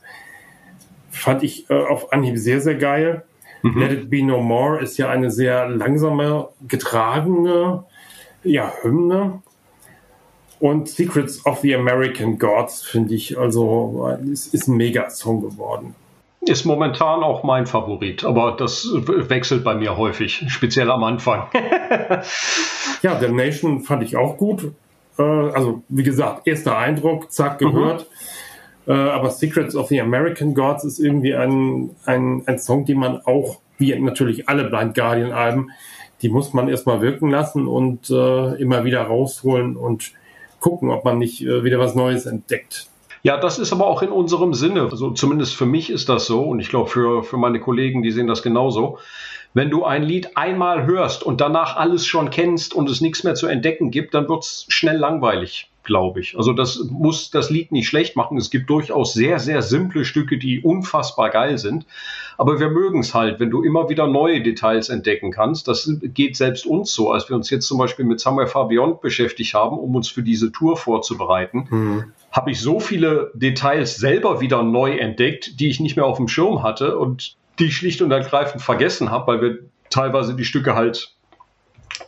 Fand 1.10 1.44
ich 1.44 1.70
äh, 1.70 1.74
auf 1.74 2.14
Anhieb 2.14 2.38
sehr, 2.38 2.62
sehr 2.62 2.76
geil. 2.76 3.24
Mhm. 3.64 3.80
Let 3.80 3.92
It 3.92 4.10
Be 4.10 4.24
No 4.24 4.40
More 4.40 4.80
ist 4.82 4.98
ja 4.98 5.10
eine 5.10 5.32
sehr 5.32 5.68
langsame, 5.68 6.50
getragene 6.68 7.86
ja, 8.44 8.72
Hymne. 8.82 9.42
Und 10.60 10.88
Secrets 10.88 11.46
of 11.46 11.60
the 11.60 11.76
American 11.76 12.38
Gods 12.38 12.84
finde 12.84 13.16
ich 13.16 13.38
also, 13.38 14.16
ist, 14.32 14.54
ist 14.54 14.68
ein 14.68 14.78
Mega-Song 14.78 15.42
geworden. 15.42 15.96
Ist 16.46 16.66
momentan 16.66 17.24
auch 17.24 17.44
mein 17.44 17.66
Favorit, 17.66 18.26
aber 18.26 18.56
das 18.58 18.86
wechselt 18.94 19.64
bei 19.64 19.76
mir 19.76 19.98
häufig, 19.98 20.44
speziell 20.48 20.92
am 20.92 21.04
Anfang. 21.04 21.48
ja, 23.02 23.20
The 23.20 23.30
Nation 23.30 23.82
fand 23.82 24.04
ich 24.04 24.18
auch 24.18 24.38
gut. 24.38 24.74
Äh, 25.18 25.22
also, 25.22 25.84
wie 25.88 26.04
gesagt, 26.04 26.46
erster 26.48 26.78
Eindruck, 26.78 27.32
zack, 27.32 27.62
mhm. 27.62 27.72
gehört. 27.72 28.08
Mhm. 28.86 28.94
Aber 28.94 29.30
Secrets 29.30 29.78
of 29.78 29.88
the 29.88 30.02
American 30.02 30.54
Gods 30.54 30.84
ist 30.84 31.00
irgendwie 31.00 31.34
ein, 31.34 31.91
ein, 32.04 32.44
ein 32.48 32.60
Song, 32.60 32.84
den 32.84 33.00
man 33.00 33.22
auch, 33.22 33.62
wie 33.78 33.98
natürlich 33.98 34.50
alle 34.50 34.65
Blind 34.65 34.94
Guardian 34.94 35.32
Alben, 35.32 35.72
die 36.22 36.28
muss 36.28 36.54
man 36.54 36.67
erstmal 36.67 37.00
wirken 37.00 37.30
lassen 37.30 37.65
und 37.65 38.10
äh, 38.10 38.56
immer 38.56 38.84
wieder 38.84 39.04
rausholen 39.04 39.78
und 39.78 40.12
gucken, 40.60 40.89
ob 40.89 41.06
man 41.06 41.17
nicht 41.17 41.46
wieder 41.46 41.80
was 41.80 41.96
Neues 41.96 42.26
entdeckt. 42.26 42.89
Ja, 43.24 43.38
das 43.38 43.58
ist 43.58 43.72
aber 43.72 43.88
auch 43.88 44.02
in 44.02 44.12
unserem 44.12 44.54
Sinne. 44.54 44.90
Also 44.92 45.12
zumindest 45.12 45.56
für 45.56 45.66
mich 45.66 45.90
ist 45.90 46.10
das 46.10 46.26
so 46.26 46.44
und 46.44 46.60
ich 46.60 46.70
glaube 46.70 46.90
für, 46.90 47.24
für 47.24 47.38
meine 47.38 47.60
Kollegen, 47.60 48.04
die 48.04 48.12
sehen 48.12 48.28
das 48.28 48.44
genauso. 48.44 49.00
Wenn 49.54 49.70
du 49.70 49.86
ein 49.86 50.04
Lied 50.04 50.36
einmal 50.36 50.86
hörst 50.86 51.24
und 51.24 51.40
danach 51.40 51.78
alles 51.78 52.06
schon 52.06 52.32
kennst 52.32 52.74
und 52.74 52.90
es 52.90 53.02
nichts 53.02 53.24
mehr 53.24 53.36
zu 53.36 53.48
entdecken 53.48 53.92
gibt, 53.92 54.14
dann 54.14 54.28
wird 54.28 54.44
es 54.44 54.66
schnell 54.68 54.98
langweilig 54.98 55.70
glaube 55.84 56.22
ich. 56.22 56.38
Also 56.38 56.54
das 56.54 56.88
muss 56.90 57.30
das 57.30 57.50
Lied 57.50 57.72
nicht 57.72 57.88
schlecht 57.88 58.16
machen. 58.16 58.38
Es 58.38 58.50
gibt 58.50 58.70
durchaus 58.70 59.14
sehr, 59.14 59.40
sehr 59.40 59.62
simple 59.62 60.06
Stücke, 60.06 60.38
die 60.38 60.62
unfassbar 60.62 61.30
geil 61.30 61.58
sind. 61.58 61.86
Aber 62.38 62.60
wir 62.60 62.70
mögen 62.70 63.02
es 63.02 63.14
halt, 63.14 63.40
wenn 63.40 63.50
du 63.50 63.62
immer 63.62 63.90
wieder 63.90 64.08
neue 64.08 64.42
Details 64.42 64.90
entdecken 64.90 65.32
kannst. 65.32 65.68
Das 65.68 65.92
geht 66.02 66.36
selbst 66.36 66.66
uns 66.66 66.94
so, 66.94 67.12
als 67.12 67.30
wir 67.30 67.36
uns 67.36 67.50
jetzt 67.50 67.68
zum 67.68 67.78
Beispiel 67.78 68.06
mit 68.06 68.20
Samuel 68.20 68.48
Fabion 68.48 69.00
beschäftigt 69.02 69.54
haben, 69.54 69.78
um 69.78 69.96
uns 69.96 70.10
für 70.10 70.24
diese 70.24 70.52
Tour 70.52 70.78
vorzubereiten. 70.78 71.68
Mhm. 71.70 72.04
Habe 72.34 72.52
ich 72.52 72.60
so 72.60 72.80
viele 72.80 73.32
Details 73.36 73.96
selber 73.96 74.41
wieder 74.41 74.63
neu 74.63 74.98
entdeckt, 74.98 75.60
die 75.60 75.69
ich 75.69 75.80
nicht 75.80 75.96
mehr 75.96 76.06
auf 76.06 76.17
dem 76.17 76.28
Schirm 76.28 76.63
hatte 76.63 76.98
und 76.98 77.38
die 77.60 77.65
ich 77.65 77.78
schlicht 77.78 78.02
und 78.02 78.12
ergreifend 78.12 78.62
vergessen 78.62 79.12
habe, 79.12 79.28
weil 79.28 79.41
wir 79.41 79.60
teilweise 79.89 80.36
die 80.36 80.43
Stücke 80.43 80.76
halt 80.76 81.13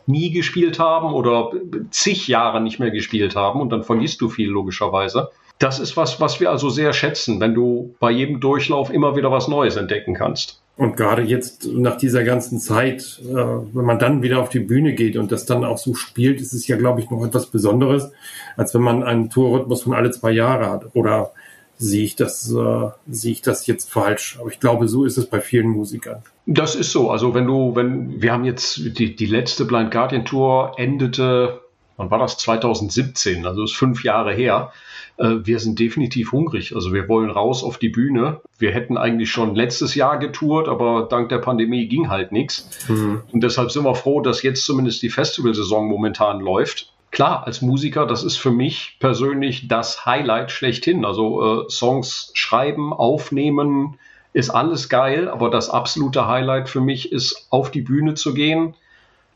nie 0.06 0.32
gespielt 0.32 0.78
haben 0.78 1.14
oder 1.14 1.52
zig 1.90 2.28
Jahre 2.28 2.60
nicht 2.60 2.78
mehr 2.80 2.90
gespielt 2.90 3.36
haben 3.36 3.60
und 3.60 3.70
dann 3.70 3.84
vergisst 3.84 4.20
du 4.20 4.28
viel 4.28 4.48
logischerweise. 4.48 5.30
Das 5.58 5.78
ist 5.78 5.96
was, 5.96 6.20
was 6.20 6.40
wir 6.40 6.50
also 6.50 6.68
sehr 6.68 6.92
schätzen, 6.92 7.40
wenn 7.40 7.54
du 7.54 7.94
bei 7.98 8.10
jedem 8.10 8.40
Durchlauf 8.40 8.90
immer 8.90 9.16
wieder 9.16 9.30
was 9.30 9.48
Neues 9.48 9.76
entdecken 9.76 10.14
kannst. 10.14 10.60
Und 10.76 10.96
gerade 10.96 11.22
jetzt 11.22 11.66
nach 11.66 11.96
dieser 11.96 12.22
ganzen 12.22 12.60
Zeit, 12.60 13.20
äh, 13.26 13.34
wenn 13.34 13.84
man 13.84 13.98
dann 13.98 14.22
wieder 14.22 14.40
auf 14.40 14.50
die 14.50 14.60
Bühne 14.60 14.92
geht 14.92 15.16
und 15.16 15.32
das 15.32 15.46
dann 15.46 15.64
auch 15.64 15.78
so 15.78 15.94
spielt, 15.94 16.40
ist 16.40 16.52
es 16.52 16.66
ja, 16.66 16.76
glaube 16.76 17.00
ich, 17.00 17.10
noch 17.10 17.24
etwas 17.24 17.46
Besonderes, 17.46 18.10
als 18.56 18.74
wenn 18.74 18.82
man 18.82 19.02
einen 19.02 19.30
Tourrhythmus 19.30 19.84
von 19.84 19.94
alle 19.94 20.10
zwei 20.10 20.32
Jahre 20.32 20.70
hat. 20.70 20.94
Oder 20.94 21.32
sehe 21.78 22.04
ich 22.04 22.14
das, 22.14 22.52
äh, 22.52 22.90
sehe 23.08 23.32
ich 23.32 23.40
das 23.40 23.66
jetzt 23.66 23.90
falsch? 23.90 24.36
Aber 24.38 24.50
ich 24.50 24.60
glaube, 24.60 24.86
so 24.86 25.04
ist 25.06 25.16
es 25.16 25.26
bei 25.26 25.40
vielen 25.40 25.68
Musikern. 25.68 26.22
Das 26.44 26.74
ist 26.74 26.92
so. 26.92 27.10
Also 27.10 27.34
wenn 27.34 27.46
du, 27.46 27.74
wenn, 27.74 28.20
wir 28.20 28.32
haben 28.32 28.44
jetzt 28.44 28.98
die, 28.98 29.16
die 29.16 29.26
letzte 29.26 29.64
Blind 29.64 29.90
Guardian 29.90 30.26
Tour 30.26 30.74
endete, 30.76 31.62
wann 31.96 32.10
war 32.10 32.18
das? 32.18 32.36
2017, 32.36 33.46
also 33.46 33.64
ist 33.64 33.76
fünf 33.76 34.04
Jahre 34.04 34.34
her. 34.34 34.72
Äh, 35.18 35.36
wir 35.44 35.58
sind 35.58 35.78
definitiv 35.78 36.32
hungrig. 36.32 36.74
Also 36.74 36.92
wir 36.92 37.08
wollen 37.08 37.30
raus 37.30 37.62
auf 37.64 37.78
die 37.78 37.88
Bühne. 37.88 38.40
Wir 38.58 38.72
hätten 38.72 38.96
eigentlich 38.96 39.30
schon 39.30 39.54
letztes 39.54 39.94
Jahr 39.94 40.18
getourt, 40.18 40.68
aber 40.68 41.06
dank 41.10 41.28
der 41.28 41.38
Pandemie 41.38 41.86
ging 41.88 42.08
halt 42.08 42.32
nichts. 42.32 42.68
Mhm. 42.88 43.22
Und 43.32 43.42
deshalb 43.42 43.70
sind 43.70 43.84
wir 43.84 43.94
froh, 43.94 44.20
dass 44.20 44.42
jetzt 44.42 44.64
zumindest 44.64 45.02
die 45.02 45.10
Festivalsaison 45.10 45.88
momentan 45.88 46.40
läuft 46.40 46.92
klar, 47.16 47.46
als 47.46 47.62
Musiker, 47.62 48.06
das 48.06 48.22
ist 48.22 48.36
für 48.36 48.50
mich 48.50 48.98
persönlich 49.00 49.68
das 49.68 50.04
Highlight 50.04 50.50
schlechthin. 50.50 51.06
Also 51.06 51.62
äh, 51.62 51.70
Songs 51.70 52.30
schreiben, 52.34 52.92
aufnehmen, 52.92 53.98
ist 54.34 54.50
alles 54.50 54.90
geil, 54.90 55.28
aber 55.30 55.48
das 55.48 55.70
absolute 55.70 56.28
Highlight 56.28 56.68
für 56.68 56.82
mich 56.82 57.10
ist, 57.10 57.46
auf 57.48 57.70
die 57.70 57.80
Bühne 57.80 58.14
zu 58.14 58.34
gehen. 58.34 58.74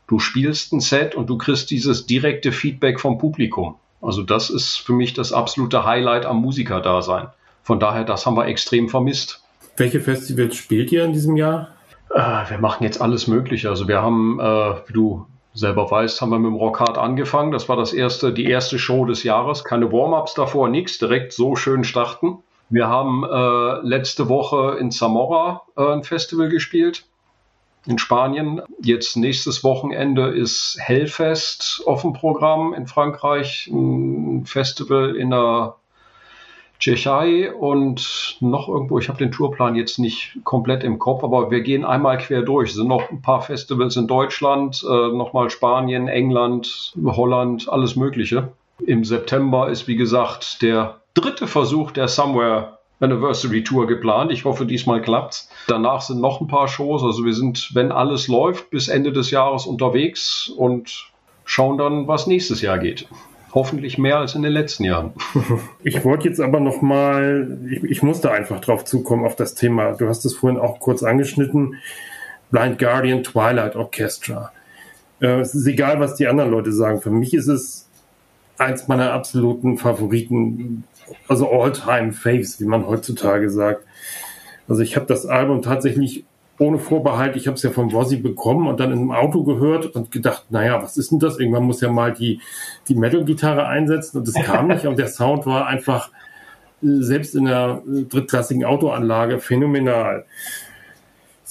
Du 0.07 0.19
spielst 0.19 0.73
ein 0.73 0.79
Set 0.79 1.15
und 1.15 1.27
du 1.27 1.39
kriegst 1.39 1.71
dieses 1.71 2.05
direkte 2.05 2.51
Feedback 2.51 2.99
vom 2.99 3.17
Publikum. 3.17 3.77
Also 4.01 4.23
das 4.23 4.49
ist 4.49 4.77
für 4.77 4.93
mich 4.93 5.13
das 5.13 5.31
absolute 5.31 5.85
Highlight 5.85 6.25
am 6.25 6.37
Musikerdasein. 6.41 7.27
Von 7.63 7.79
daher, 7.79 8.03
das 8.03 8.25
haben 8.25 8.35
wir 8.35 8.47
extrem 8.47 8.89
vermisst. 8.89 9.43
Welche 9.77 9.99
Festivals 9.99 10.55
spielt 10.55 10.91
ihr 10.91 11.05
in 11.05 11.13
diesem 11.13 11.37
Jahr? 11.37 11.69
Äh, 12.13 12.49
wir 12.49 12.57
machen 12.59 12.83
jetzt 12.83 13.01
alles 13.01 13.27
Mögliche. 13.27 13.69
Also 13.69 13.87
wir 13.87 14.01
haben, 14.01 14.39
äh, 14.39 14.73
wie 14.87 14.93
du 14.93 15.25
selber 15.53 15.89
weißt, 15.89 16.21
haben 16.21 16.29
wir 16.29 16.39
mit 16.39 16.49
dem 16.49 16.55
Rockhard 16.55 16.97
angefangen. 16.97 17.51
Das 17.51 17.69
war 17.69 17.77
das 17.77 17.93
erste, 17.93 18.33
die 18.33 18.45
erste 18.45 18.79
Show 18.79 19.05
des 19.05 19.23
Jahres. 19.23 19.63
Keine 19.63 19.91
Warm-ups 19.91 20.33
davor, 20.33 20.69
nichts, 20.69 20.97
direkt 20.97 21.33
so 21.33 21.55
schön 21.55 21.83
starten. 21.83 22.39
Wir 22.69 22.87
haben 22.87 23.23
äh, 23.23 23.85
letzte 23.85 24.29
Woche 24.29 24.77
in 24.79 24.91
Zamora 24.91 25.61
äh, 25.75 25.83
ein 25.83 26.03
Festival 26.03 26.49
gespielt 26.49 27.05
in 27.85 27.97
Spanien. 27.97 28.61
Jetzt 28.81 29.17
nächstes 29.17 29.63
Wochenende 29.63 30.27
ist 30.27 30.77
Hellfest 30.79 31.83
auf 31.85 32.01
dem 32.01 32.13
Programm 32.13 32.73
in 32.73 32.87
Frankreich, 32.87 33.67
ein 33.71 34.45
Festival 34.45 35.15
in 35.15 35.31
der 35.31 35.75
Tschechei 36.79 37.53
und 37.53 38.37
noch 38.39 38.67
irgendwo, 38.67 38.97
ich 38.97 39.07
habe 39.07 39.19
den 39.19 39.31
Tourplan 39.31 39.75
jetzt 39.75 39.99
nicht 39.99 40.39
komplett 40.43 40.83
im 40.83 40.97
Kopf, 40.97 41.23
aber 41.23 41.51
wir 41.51 41.61
gehen 41.61 41.85
einmal 41.85 42.17
quer 42.17 42.41
durch. 42.41 42.71
Es 42.71 42.75
sind 42.75 42.87
noch 42.87 43.11
ein 43.11 43.21
paar 43.21 43.43
Festivals 43.43 43.95
in 43.97 44.07
Deutschland, 44.07 44.83
äh, 44.83 45.07
nochmal 45.09 45.51
Spanien, 45.51 46.07
England, 46.07 46.93
Holland, 47.05 47.69
alles 47.69 47.95
Mögliche. 47.95 48.53
Im 48.83 49.03
September 49.03 49.69
ist, 49.69 49.87
wie 49.87 49.95
gesagt, 49.95 50.63
der 50.63 51.01
dritte 51.13 51.45
Versuch 51.45 51.91
der 51.91 52.07
Somewhere 52.07 52.79
Anniversary 53.01 53.63
Tour 53.63 53.87
geplant. 53.87 54.31
Ich 54.31 54.45
hoffe, 54.45 54.65
diesmal 54.65 55.01
klappt's. 55.01 55.49
Danach 55.67 56.01
sind 56.01 56.21
noch 56.21 56.39
ein 56.39 56.47
paar 56.47 56.67
Shows. 56.67 57.03
Also 57.03 57.25
wir 57.25 57.33
sind, 57.33 57.71
wenn 57.73 57.91
alles 57.91 58.27
läuft, 58.27 58.69
bis 58.69 58.87
Ende 58.87 59.11
des 59.11 59.31
Jahres 59.31 59.65
unterwegs 59.65 60.49
und 60.55 61.11
schauen 61.45 61.77
dann, 61.77 62.07
was 62.07 62.27
nächstes 62.27 62.61
Jahr 62.61 62.79
geht 62.79 63.07
hoffentlich 63.53 63.97
mehr 63.97 64.17
als 64.17 64.35
in 64.35 64.43
den 64.43 64.51
letzten 64.51 64.85
Jahren. 64.85 65.13
Ich 65.83 66.05
wollte 66.05 66.27
jetzt 66.27 66.39
aber 66.39 66.59
noch 66.59 66.81
mal, 66.81 67.57
ich, 67.69 67.83
ich 67.83 68.03
musste 68.03 68.31
einfach 68.31 68.61
drauf 68.61 68.85
zukommen 68.85 69.25
auf 69.25 69.35
das 69.35 69.55
Thema. 69.55 69.93
Du 69.93 70.07
hast 70.07 70.25
es 70.25 70.35
vorhin 70.35 70.59
auch 70.59 70.79
kurz 70.79 71.03
angeschnitten. 71.03 71.75
Blind 72.51 72.79
Guardian 72.79 73.23
Twilight 73.23 73.75
Orchestra. 73.75 74.51
Äh, 75.19 75.39
es 75.39 75.55
ist 75.55 75.65
egal, 75.67 75.99
was 75.99 76.15
die 76.15 76.27
anderen 76.27 76.51
Leute 76.51 76.71
sagen. 76.71 77.01
Für 77.01 77.09
mich 77.09 77.33
ist 77.33 77.47
es 77.47 77.87
eins 78.57 78.87
meiner 78.87 79.11
absoluten 79.13 79.77
Favoriten, 79.77 80.83
also 81.27 81.49
All-Time 81.49 82.13
Faves, 82.13 82.59
wie 82.59 82.65
man 82.65 82.87
heutzutage 82.87 83.49
sagt. 83.49 83.85
Also 84.67 84.81
ich 84.81 84.95
habe 84.95 85.05
das 85.05 85.25
Album 85.25 85.61
tatsächlich 85.61 86.25
ohne 86.61 86.77
Vorbehalt, 86.77 87.35
ich 87.35 87.47
habe 87.47 87.55
es 87.55 87.63
ja 87.63 87.71
vom 87.71 87.91
Wossi 87.91 88.17
bekommen 88.17 88.67
und 88.67 88.79
dann 88.79 88.91
im 88.91 89.11
Auto 89.11 89.43
gehört 89.43 89.87
und 89.95 90.11
gedacht, 90.11 90.45
naja, 90.51 90.81
was 90.81 90.95
ist 90.95 91.11
denn 91.11 91.19
das? 91.19 91.39
Irgendwann 91.39 91.63
muss 91.63 91.81
ja 91.81 91.91
mal 91.91 92.13
die, 92.13 92.39
die 92.87 92.95
Metal-Gitarre 92.95 93.65
einsetzen 93.65 94.19
und 94.19 94.27
es 94.27 94.35
kam 94.35 94.67
nicht 94.67 94.85
und 94.85 94.99
der 94.99 95.07
Sound 95.07 95.47
war 95.47 95.65
einfach 95.65 96.11
äh, 96.83 97.01
selbst 97.01 97.35
in 97.35 97.45
der 97.45 97.81
äh, 97.87 98.03
drittklassigen 98.03 98.63
Autoanlage 98.63 99.39
phänomenal. 99.39 100.25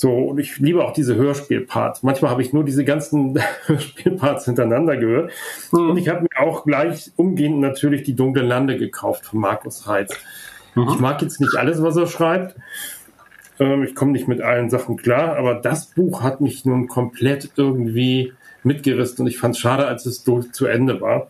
So, 0.00 0.14
und 0.14 0.38
ich 0.38 0.56
liebe 0.56 0.82
auch 0.82 0.94
diese 0.94 1.14
Hörspielparts. 1.14 2.02
Manchmal 2.02 2.30
habe 2.30 2.40
ich 2.40 2.54
nur 2.54 2.64
diese 2.64 2.86
ganzen 2.86 3.38
Hörspielparts 3.66 4.46
hintereinander 4.46 4.96
gehört. 4.96 5.30
Mhm. 5.72 5.90
Und 5.90 5.98
ich 5.98 6.08
habe 6.08 6.22
mir 6.22 6.40
auch 6.40 6.64
gleich 6.64 7.12
umgehend 7.16 7.60
natürlich 7.60 8.02
die 8.04 8.16
Dunkle 8.16 8.42
Lande 8.42 8.78
gekauft 8.78 9.26
von 9.26 9.40
Markus 9.40 9.86
Heitz. 9.86 10.16
Mhm. 10.74 10.88
Ich 10.88 11.00
mag 11.00 11.20
jetzt 11.20 11.38
nicht 11.38 11.54
alles, 11.54 11.82
was 11.82 11.98
er 11.98 12.06
schreibt. 12.06 12.56
Ähm, 13.58 13.82
ich 13.82 13.94
komme 13.94 14.12
nicht 14.12 14.26
mit 14.26 14.40
allen 14.40 14.70
Sachen 14.70 14.96
klar, 14.96 15.36
aber 15.36 15.56
das 15.56 15.88
Buch 15.88 16.22
hat 16.22 16.40
mich 16.40 16.64
nun 16.64 16.88
komplett 16.88 17.50
irgendwie 17.56 18.32
mitgerissen 18.62 19.24
und 19.24 19.26
ich 19.26 19.36
fand 19.36 19.54
es 19.54 19.60
schade, 19.60 19.86
als 19.86 20.06
es 20.06 20.24
durch 20.24 20.50
zu 20.52 20.64
Ende 20.64 21.02
war. 21.02 21.28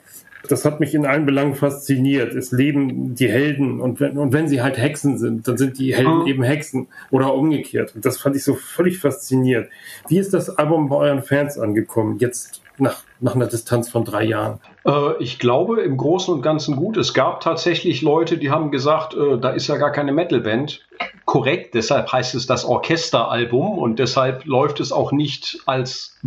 Das 0.48 0.64
hat 0.64 0.80
mich 0.80 0.94
in 0.94 1.06
allen 1.06 1.26
Belangen 1.26 1.54
fasziniert. 1.54 2.34
Es 2.34 2.52
leben 2.52 3.14
die 3.14 3.28
Helden 3.28 3.80
und 3.80 4.00
wenn, 4.00 4.18
und 4.18 4.32
wenn 4.32 4.48
sie 4.48 4.62
halt 4.62 4.78
Hexen 4.78 5.18
sind, 5.18 5.46
dann 5.46 5.58
sind 5.58 5.78
die 5.78 5.94
Helden 5.94 6.20
mhm. 6.20 6.26
eben 6.26 6.42
Hexen 6.42 6.88
oder 7.10 7.34
umgekehrt. 7.34 7.94
Und 7.94 8.04
das 8.04 8.18
fand 8.18 8.36
ich 8.36 8.44
so 8.44 8.54
völlig 8.54 8.98
faszinierend. 8.98 9.68
Wie 10.08 10.18
ist 10.18 10.32
das 10.34 10.50
Album 10.50 10.88
bei 10.88 10.96
euren 10.96 11.22
Fans 11.22 11.58
angekommen? 11.58 12.18
Jetzt 12.18 12.62
nach, 12.80 13.02
nach 13.20 13.34
einer 13.34 13.46
Distanz 13.46 13.90
von 13.90 14.04
drei 14.04 14.24
Jahren? 14.24 14.60
Äh, 14.84 15.22
ich 15.22 15.38
glaube 15.38 15.82
im 15.82 15.96
Großen 15.96 16.32
und 16.34 16.42
Ganzen 16.42 16.76
gut. 16.76 16.96
Es 16.96 17.14
gab 17.14 17.40
tatsächlich 17.40 18.02
Leute, 18.02 18.38
die 18.38 18.50
haben 18.50 18.70
gesagt, 18.70 19.14
äh, 19.14 19.38
da 19.38 19.50
ist 19.50 19.68
ja 19.68 19.76
gar 19.76 19.92
keine 19.92 20.12
Metalband. 20.12 20.86
Korrekt, 21.24 21.74
deshalb 21.74 22.12
heißt 22.12 22.34
es 22.34 22.46
das 22.46 22.64
Orchesteralbum 22.64 23.78
und 23.78 23.98
deshalb 23.98 24.44
läuft 24.46 24.80
es 24.80 24.90
auch 24.90 25.12
nicht 25.12 25.60
als 25.66 26.18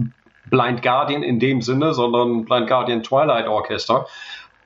Blind 0.49 0.81
Guardian 0.81 1.23
in 1.23 1.39
dem 1.39 1.61
Sinne, 1.61 1.93
sondern 1.93 2.45
Blind 2.45 2.67
Guardian 2.67 3.03
Twilight 3.03 3.47
Orchester 3.47 4.05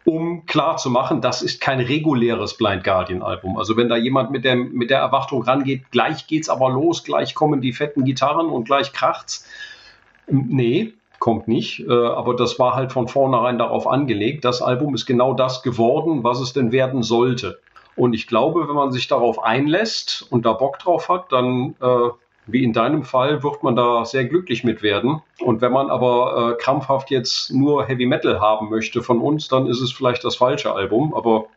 um 0.07 0.45
klar 0.45 0.77
zu 0.77 0.89
machen, 0.89 1.19
das 1.19 1.41
ist 1.41 1.59
kein 1.59 1.81
reguläres 1.81 2.55
Blind 2.55 2.85
Guardian 2.85 3.21
Album. 3.21 3.57
Also 3.57 3.75
wenn 3.75 3.89
da 3.89 3.97
jemand 3.97 4.31
mit, 4.31 4.45
dem, 4.45 4.71
mit 4.71 4.89
der 4.89 4.99
Erwartung 4.99 5.43
rangeht, 5.43 5.91
gleich 5.91 6.27
geht's 6.27 6.47
aber 6.47 6.69
los, 6.69 7.03
gleich 7.03 7.35
kommen 7.35 7.59
die 7.59 7.73
fetten 7.73 8.05
Gitarren 8.05 8.47
und 8.47 8.63
gleich 8.63 8.93
kracht's. 8.93 9.45
Nee, 10.27 10.93
kommt 11.19 11.49
nicht. 11.49 11.81
Äh, 11.81 11.91
aber 11.91 12.37
das 12.37 12.57
war 12.57 12.73
halt 12.73 12.93
von 12.93 13.09
vornherein 13.09 13.57
darauf 13.57 13.85
angelegt. 13.85 14.45
Das 14.45 14.61
Album 14.61 14.95
ist 14.95 15.07
genau 15.07 15.33
das 15.33 15.61
geworden, 15.61 16.23
was 16.23 16.39
es 16.39 16.53
denn 16.53 16.71
werden 16.71 17.03
sollte. 17.03 17.59
Und 17.97 18.13
ich 18.13 18.27
glaube, 18.27 18.65
wenn 18.69 18.75
man 18.75 18.93
sich 18.93 19.09
darauf 19.09 19.43
einlässt 19.43 20.25
und 20.29 20.45
da 20.45 20.53
Bock 20.53 20.79
drauf 20.79 21.09
hat, 21.09 21.33
dann, 21.33 21.75
äh, 21.81 22.09
wie 22.47 22.63
in 22.63 22.73
deinem 22.73 23.03
Fall, 23.03 23.43
wird 23.43 23.63
man 23.63 23.75
da 23.75 24.05
sehr 24.05 24.25
glücklich 24.25 24.63
mit 24.63 24.81
werden. 24.81 25.21
Und 25.39 25.61
wenn 25.61 25.71
man 25.71 25.89
aber 25.89 26.53
äh, 26.53 26.61
krampfhaft 26.61 27.11
jetzt 27.11 27.53
nur 27.53 27.85
Heavy 27.85 28.05
Metal 28.05 28.39
haben 28.39 28.69
möchte 28.69 29.03
von 29.03 29.19
uns, 29.19 29.47
dann 29.47 29.67
ist 29.67 29.81
es 29.81 29.91
vielleicht 29.91 30.23
das 30.23 30.37
falsche 30.37 30.73
Album. 30.73 31.13
Aber 31.13 31.47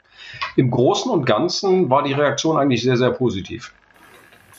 im 0.56 0.70
Großen 0.70 1.10
und 1.10 1.24
Ganzen 1.24 1.90
war 1.90 2.02
die 2.02 2.12
Reaktion 2.12 2.56
eigentlich 2.56 2.82
sehr, 2.82 2.96
sehr 2.96 3.10
positiv. 3.10 3.72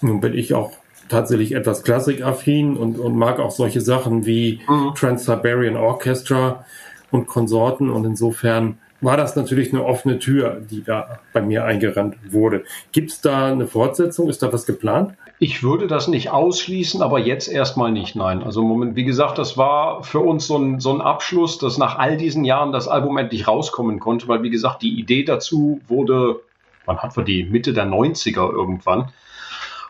Nun 0.01 0.19
bin 0.19 0.33
ich 0.33 0.53
auch 0.53 0.71
tatsächlich 1.09 1.51
etwas 1.53 1.83
klassikaffin 1.83 2.77
und, 2.77 2.97
und 2.97 3.15
mag 3.15 3.39
auch 3.39 3.51
solche 3.51 3.81
Sachen 3.81 4.25
wie 4.25 4.61
mhm. 4.67 4.93
Trans-Siberian 4.95 5.75
Orchestra 5.75 6.65
und 7.11 7.27
Konsorten 7.27 7.89
und 7.89 8.05
insofern 8.05 8.77
war 9.01 9.17
das 9.17 9.35
natürlich 9.35 9.73
eine 9.73 9.83
offene 9.83 10.19
Tür, 10.19 10.61
die 10.69 10.83
da 10.83 11.19
bei 11.33 11.41
mir 11.41 11.65
eingerannt 11.65 12.15
wurde. 12.29 12.63
Gibt 12.91 13.11
es 13.11 13.21
da 13.21 13.51
eine 13.51 13.67
Fortsetzung? 13.67 14.29
Ist 14.29 14.43
da 14.43 14.53
was 14.53 14.65
geplant? 14.65 15.15
Ich 15.43 15.63
würde 15.63 15.87
das 15.87 16.07
nicht 16.07 16.29
ausschließen, 16.29 17.01
aber 17.01 17.17
jetzt 17.17 17.47
erstmal 17.47 17.91
nicht, 17.91 18.15
nein. 18.15 18.43
Also 18.43 18.61
Moment, 18.61 18.95
wie 18.95 19.05
gesagt, 19.05 19.39
das 19.39 19.57
war 19.57 20.03
für 20.03 20.19
uns 20.19 20.45
so 20.45 20.55
ein, 20.55 20.79
so 20.79 20.93
ein 20.93 21.01
Abschluss, 21.01 21.57
dass 21.57 21.79
nach 21.79 21.97
all 21.97 22.15
diesen 22.15 22.45
Jahren 22.45 22.71
das 22.71 22.87
Album 22.87 23.17
endlich 23.17 23.47
rauskommen 23.47 23.99
konnte, 23.99 24.27
weil 24.27 24.43
wie 24.43 24.51
gesagt, 24.51 24.83
die 24.83 24.99
Idee 24.99 25.23
dazu 25.23 25.81
wurde, 25.87 26.41
wann 26.85 26.99
hat 26.99 27.17
wir 27.17 27.23
die? 27.23 27.43
Mitte 27.43 27.73
der 27.73 27.87
90er 27.87 28.53
irgendwann. 28.53 29.11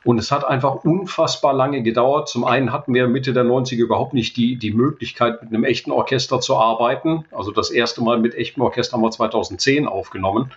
Und 0.06 0.20
es 0.20 0.32
hat 0.32 0.46
einfach 0.46 0.86
unfassbar 0.86 1.54
lange 1.54 1.84
gedauert. 1.84 2.30
Zum 2.30 2.46
einen 2.46 2.72
hatten 2.72 2.94
wir 2.94 3.10
Mitte 3.10 3.34
der 3.34 3.44
90er 3.44 3.76
überhaupt 3.76 4.14
nicht 4.14 4.38
die, 4.38 4.56
die 4.56 4.72
Möglichkeit, 4.72 5.44
mit 5.44 5.54
einem 5.54 5.66
echten 5.66 5.92
Orchester 5.92 6.40
zu 6.40 6.56
arbeiten. 6.56 7.26
Also 7.30 7.52
das 7.52 7.72
erste 7.72 8.02
Mal 8.02 8.20
mit 8.20 8.36
echtem 8.36 8.64
Orchester 8.64 8.94
haben 8.94 9.04
wir 9.04 9.12
2010 9.12 9.86
aufgenommen. 9.86 10.54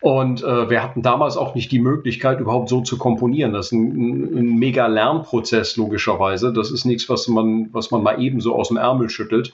Und 0.00 0.42
äh, 0.42 0.70
wir 0.70 0.82
hatten 0.82 1.02
damals 1.02 1.36
auch 1.36 1.54
nicht 1.54 1.70
die 1.72 1.78
Möglichkeit, 1.78 2.40
überhaupt 2.40 2.70
so 2.70 2.80
zu 2.80 2.96
komponieren. 2.96 3.52
Das 3.52 3.66
ist 3.66 3.72
ein, 3.72 4.38
ein 4.38 4.58
mega 4.58 4.86
Lernprozess, 4.86 5.76
logischerweise. 5.76 6.52
Das 6.52 6.70
ist 6.70 6.86
nichts, 6.86 7.08
was 7.10 7.28
man, 7.28 7.68
was 7.72 7.90
man 7.90 8.02
mal 8.02 8.20
ebenso 8.20 8.54
aus 8.54 8.68
dem 8.68 8.78
Ärmel 8.78 9.10
schüttelt. 9.10 9.52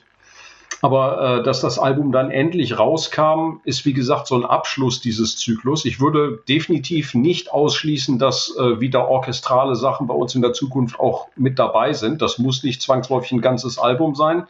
Aber 0.82 1.40
äh, 1.40 1.42
dass 1.42 1.60
das 1.60 1.78
Album 1.78 2.12
dann 2.12 2.30
endlich 2.30 2.78
rauskam, 2.78 3.60
ist 3.64 3.84
wie 3.86 3.92
gesagt 3.92 4.28
so 4.28 4.36
ein 4.36 4.44
Abschluss 4.44 5.00
dieses 5.00 5.36
Zyklus. 5.36 5.84
Ich 5.84 6.00
würde 6.00 6.42
definitiv 6.48 7.14
nicht 7.14 7.50
ausschließen, 7.50 8.18
dass 8.18 8.54
äh, 8.56 8.80
wieder 8.80 9.08
orchestrale 9.08 9.74
Sachen 9.74 10.06
bei 10.06 10.14
uns 10.14 10.34
in 10.34 10.42
der 10.42 10.52
Zukunft 10.52 11.00
auch 11.00 11.28
mit 11.34 11.58
dabei 11.58 11.92
sind. 11.92 12.22
Das 12.22 12.38
muss 12.38 12.62
nicht 12.62 12.82
zwangsläufig 12.82 13.32
ein 13.32 13.40
ganzes 13.40 13.78
Album 13.78 14.14
sein. 14.14 14.46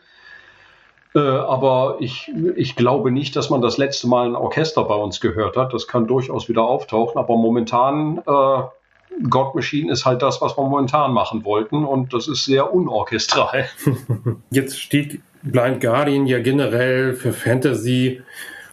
Äh, 1.17 1.21
aber 1.21 1.97
ich, 2.01 2.31
ich 2.57 2.77
glaube 2.77 3.11
nicht, 3.11 3.35
dass 3.37 3.49
man 3.49 3.63
das 3.63 3.79
letzte 3.79 4.07
Mal 4.07 4.27
ein 4.27 4.37
Orchester 4.37 4.85
bei 4.85 4.95
uns 4.95 5.21
gehört 5.21 5.57
hat. 5.57 5.73
Das 5.73 5.89
kann 5.89 6.07
durchaus 6.07 6.51
wieder 6.51 6.63
auftauchen. 6.63 7.19
Aber 7.19 7.37
momentan 7.37 8.19
äh, 8.19 9.23
God 9.31 9.55
Machine 9.55 9.91
ist 9.91 10.05
halt 10.05 10.21
das, 10.21 10.43
was 10.43 10.59
wir 10.59 10.63
momentan 10.63 11.15
machen 11.15 11.45
wollten 11.45 11.87
und 11.87 12.13
das 12.13 12.29
ist 12.29 12.45
sehr 12.45 12.75
unorchestral. 12.75 13.65
Jetzt 14.51 14.79
steht 14.79 15.21
Blind 15.43 15.81
Guardian 15.81 16.27
ja 16.27 16.39
generell 16.41 17.15
für 17.15 17.33
Fantasy 17.33 18.21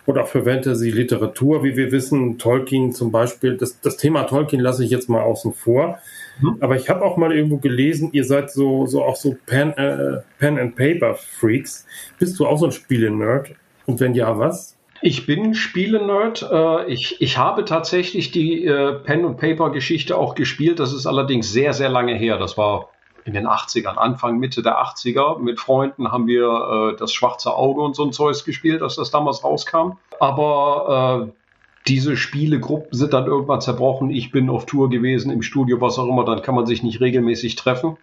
oder 0.05 0.25
für 0.25 0.43
Fantasy-Literatur, 0.43 1.63
wie 1.63 1.77
wir 1.77 1.93
wissen. 1.93 2.39
Tolkien 2.39 2.91
zum 2.91 3.11
Beispiel, 3.11 3.55
das, 3.55 3.79
das 3.79 3.95
Thema 3.95 4.23
Tolkien 4.23 4.61
lasse 4.61 4.83
ich 4.83 4.89
jetzt 4.89 5.07
mal 5.07 5.21
außen 5.21 5.53
vor. 5.53 5.99
Mhm. 6.41 6.57
Aber 6.61 6.75
ich 6.75 6.89
habe 6.89 7.03
auch 7.03 7.17
mal 7.17 7.35
irgendwo 7.35 7.57
gelesen, 7.57 8.09
ihr 8.13 8.25
seid 8.25 8.51
so, 8.51 8.85
so 8.85 9.03
auch 9.03 9.15
so 9.15 9.35
Pen, 9.45 9.71
äh, 9.73 10.21
Pen 10.39 10.59
and 10.59 10.75
Paper 10.75 11.15
Freaks. 11.15 11.85
Bist 12.19 12.39
du 12.39 12.47
auch 12.47 12.57
so 12.57 12.65
ein 12.65 12.71
Spiele-Nerd? 12.71 13.55
Und 13.85 13.99
wenn 13.99 14.13
ja, 14.13 14.37
was? 14.37 14.77
Ich 15.01 15.25
bin 15.25 15.53
Spiele-Nerd. 15.53 16.49
Äh, 16.49 16.85
ich, 16.91 17.21
ich 17.21 17.37
habe 17.37 17.65
tatsächlich 17.65 18.31
die 18.31 18.65
äh, 18.65 18.93
Pen- 18.93 19.25
und 19.25 19.37
Paper-Geschichte 19.37 20.17
auch 20.17 20.35
gespielt. 20.35 20.79
Das 20.79 20.93
ist 20.93 21.05
allerdings 21.05 21.51
sehr, 21.51 21.73
sehr 21.73 21.89
lange 21.89 22.15
her. 22.15 22.37
Das 22.37 22.57
war 22.57 22.89
in 23.25 23.33
den 23.33 23.47
80ern, 23.47 23.95
Anfang, 23.95 24.37
Mitte 24.37 24.61
der 24.61 24.77
80er. 24.77 25.39
Mit 25.39 25.59
Freunden 25.59 26.11
haben 26.11 26.27
wir 26.27 26.93
äh, 26.93 26.97
das 26.97 27.13
Schwarze 27.13 27.53
Auge 27.53 27.81
und 27.81 27.95
so 27.95 28.03
ein 28.03 28.11
Zeug 28.11 28.43
gespielt, 28.45 28.81
als 28.81 28.95
das 28.95 29.11
damals 29.11 29.43
rauskam. 29.43 29.97
Aber 30.19 31.27
äh, 31.29 31.42
diese 31.87 32.15
Spielegruppen 32.15 32.97
sind 32.97 33.13
dann 33.13 33.25
irgendwann 33.25 33.61
zerbrochen. 33.61 34.09
Ich 34.09 34.31
bin 34.31 34.49
auf 34.49 34.65
Tour 34.65 34.89
gewesen, 34.89 35.31
im 35.31 35.41
Studio, 35.41 35.81
was 35.81 35.99
auch 35.99 36.07
immer, 36.07 36.25
dann 36.25 36.41
kann 36.41 36.55
man 36.55 36.65
sich 36.65 36.83
nicht 36.83 37.01
regelmäßig 37.01 37.55
treffen. 37.55 37.97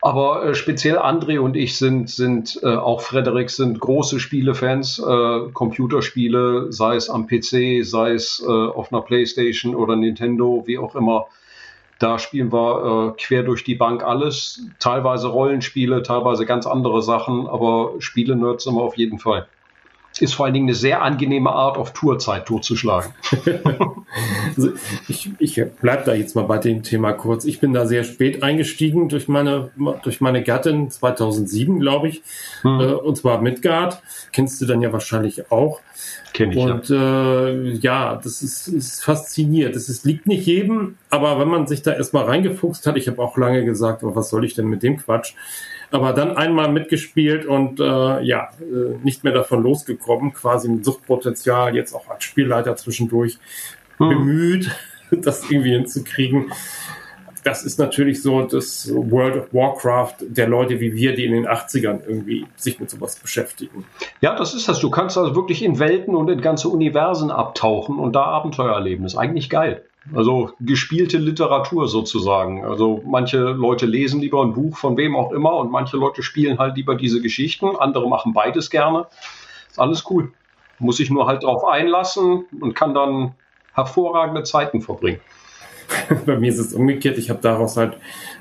Aber 0.00 0.44
äh, 0.44 0.54
speziell 0.54 0.98
André 0.98 1.38
und 1.40 1.56
ich 1.56 1.76
sind, 1.76 2.08
sind 2.08 2.60
äh, 2.62 2.76
auch 2.76 3.00
Frederik, 3.00 3.50
sind 3.50 3.80
große 3.80 4.20
Spielefans, 4.20 4.98
äh, 4.98 5.50
Computerspiele, 5.52 6.72
sei 6.72 6.96
es 6.96 7.10
am 7.10 7.26
PC, 7.26 7.84
sei 7.84 8.12
es 8.12 8.42
äh, 8.46 8.50
auf 8.50 8.92
einer 8.92 9.02
Playstation 9.02 9.74
oder 9.74 9.96
Nintendo, 9.96 10.62
wie 10.66 10.78
auch 10.78 10.94
immer. 10.94 11.26
Da 11.98 12.18
spielen 12.18 12.52
wir 12.52 13.14
äh, 13.16 13.20
quer 13.20 13.42
durch 13.42 13.64
die 13.64 13.74
Bank 13.74 14.04
alles, 14.04 14.62
teilweise 14.78 15.28
Rollenspiele, 15.28 16.02
teilweise 16.02 16.44
ganz 16.44 16.66
andere 16.66 17.02
Sachen, 17.02 17.46
aber 17.46 17.94
Spiele-Nerds 17.98 18.64
sind 18.64 18.74
wir 18.74 18.82
auf 18.82 18.98
jeden 18.98 19.18
Fall. 19.18 19.48
Ist 20.20 20.34
vor 20.34 20.46
allen 20.46 20.54
Dingen 20.54 20.68
eine 20.68 20.74
sehr 20.74 21.02
angenehme 21.02 21.50
Art, 21.50 21.76
auf 21.76 21.92
Tourzeit 21.92 22.46
totzuschlagen. 22.46 23.12
also 24.56 24.72
ich 25.08 25.30
ich 25.38 25.62
bleibe 25.80 26.04
da 26.04 26.14
jetzt 26.14 26.34
mal 26.34 26.44
bei 26.44 26.58
dem 26.58 26.82
Thema 26.82 27.12
kurz. 27.12 27.44
Ich 27.44 27.60
bin 27.60 27.72
da 27.72 27.86
sehr 27.86 28.04
spät 28.04 28.42
eingestiegen 28.42 29.08
durch 29.08 29.28
meine, 29.28 29.70
durch 30.02 30.20
meine 30.20 30.42
Gattin, 30.42 30.90
2007, 30.90 31.80
glaube 31.80 32.08
ich, 32.08 32.22
hm. 32.62 32.80
äh, 32.80 32.92
und 32.92 33.16
zwar 33.16 33.40
Midgard. 33.40 34.02
Kennst 34.32 34.60
du 34.60 34.66
dann 34.66 34.80
ja 34.80 34.92
wahrscheinlich 34.92 35.50
auch. 35.50 35.80
Kenn 36.32 36.52
ich, 36.52 36.58
und 36.58 36.88
ja. 36.88 37.48
Äh, 37.48 37.70
ja, 37.76 38.20
das 38.22 38.42
ist, 38.42 38.68
ist 38.68 39.04
fasziniert. 39.04 39.74
Das 39.74 39.88
ist, 39.88 40.04
liegt 40.04 40.26
nicht 40.26 40.46
jedem, 40.46 40.96
aber 41.10 41.38
wenn 41.38 41.48
man 41.48 41.66
sich 41.66 41.82
da 41.82 41.92
erstmal 41.92 42.24
reingefuchst 42.24 42.86
hat, 42.86 42.96
ich 42.96 43.08
habe 43.08 43.22
auch 43.22 43.36
lange 43.36 43.64
gesagt, 43.64 44.02
oh, 44.02 44.14
was 44.14 44.30
soll 44.30 44.44
ich 44.44 44.54
denn 44.54 44.66
mit 44.66 44.82
dem 44.82 44.98
Quatsch? 44.98 45.34
Aber 45.90 46.12
dann 46.12 46.36
einmal 46.36 46.70
mitgespielt 46.70 47.46
und 47.46 47.80
äh, 47.80 48.22
ja, 48.22 48.50
äh, 48.60 48.96
nicht 49.02 49.24
mehr 49.24 49.32
davon 49.32 49.62
losgekommen, 49.62 50.32
quasi 50.32 50.68
ein 50.68 50.84
Suchtpotenzial, 50.84 51.74
jetzt 51.74 51.94
auch 51.94 52.08
als 52.08 52.24
Spielleiter 52.24 52.76
zwischendurch 52.76 53.38
hm. 53.98 54.08
bemüht, 54.08 54.70
das 55.10 55.50
irgendwie 55.50 55.72
hinzukriegen. 55.72 56.52
Das 57.44 57.62
ist 57.62 57.78
natürlich 57.78 58.22
so 58.22 58.42
das 58.42 58.90
World 58.92 59.36
of 59.36 59.54
Warcraft 59.54 60.16
der 60.20 60.48
Leute 60.48 60.80
wie 60.80 60.94
wir, 60.94 61.14
die 61.14 61.26
in 61.26 61.32
den 61.32 61.46
80ern 61.46 62.00
irgendwie 62.04 62.44
sich 62.56 62.80
mit 62.80 62.90
sowas 62.90 63.14
beschäftigen. 63.20 63.84
Ja, 64.20 64.34
das 64.34 64.52
ist 64.52 64.68
das. 64.68 64.80
Du 64.80 64.90
kannst 64.90 65.16
also 65.16 65.36
wirklich 65.36 65.62
in 65.62 65.78
Welten 65.78 66.16
und 66.16 66.28
in 66.28 66.40
ganze 66.40 66.68
Universen 66.68 67.30
abtauchen 67.30 68.00
und 68.00 68.16
da 68.16 68.24
Abenteuer 68.24 68.74
erleben. 68.74 69.04
Das 69.04 69.12
ist 69.12 69.18
eigentlich 69.18 69.48
geil. 69.48 69.84
Also 70.14 70.52
gespielte 70.60 71.18
Literatur 71.18 71.88
sozusagen. 71.88 72.64
Also 72.64 73.02
manche 73.04 73.38
Leute 73.38 73.86
lesen 73.86 74.20
lieber 74.20 74.42
ein 74.42 74.52
Buch 74.52 74.76
von 74.76 74.96
wem 74.96 75.16
auch 75.16 75.32
immer 75.32 75.56
und 75.56 75.70
manche 75.70 75.96
Leute 75.96 76.22
spielen 76.22 76.58
halt 76.58 76.76
lieber 76.76 76.94
diese 76.94 77.20
Geschichten. 77.20 77.74
Andere 77.76 78.08
machen 78.08 78.32
beides 78.32 78.70
gerne. 78.70 79.06
Ist 79.68 79.80
alles 79.80 80.04
cool. 80.10 80.32
Muss 80.78 81.00
ich 81.00 81.10
nur 81.10 81.26
halt 81.26 81.42
darauf 81.42 81.64
einlassen 81.64 82.44
und 82.60 82.74
kann 82.74 82.94
dann 82.94 83.34
hervorragende 83.72 84.44
Zeiten 84.44 84.80
verbringen. 84.80 85.20
Bei 86.26 86.38
mir 86.38 86.50
ist 86.50 86.58
es 86.58 86.72
umgekehrt. 86.72 87.18
Ich 87.18 87.30
habe 87.30 87.40
daraus 87.42 87.76
halt 87.76 87.96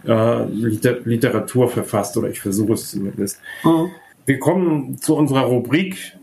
äh, 0.08 0.46
Liter 0.46 1.00
Literatur 1.04 1.68
verfasst 1.70 2.18
oder 2.18 2.30
ich 2.30 2.40
versuche 2.40 2.74
es 2.74 2.92
zumindest. 2.92 3.40
Mhm. 3.64 3.92
Wir 4.26 4.40
kommen 4.40 4.98
zu 4.98 5.16
unserer 5.16 5.42
Rubrik 5.42 6.18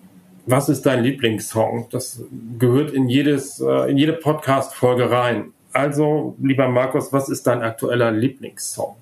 was 0.46 0.68
ist 0.68 0.86
dein 0.86 1.02
Lieblingssong? 1.02 1.88
Das 1.90 2.24
gehört 2.58 2.90
in 2.90 3.08
jedes, 3.08 3.60
äh, 3.60 3.90
in 3.90 3.96
jede 3.96 4.12
Podcast-Folge 4.12 5.10
rein. 5.10 5.52
Also, 5.72 6.36
lieber 6.40 6.68
Markus, 6.68 7.12
was 7.12 7.28
ist 7.28 7.46
dein 7.46 7.62
aktueller 7.62 8.10
Lieblingssong? 8.10 8.96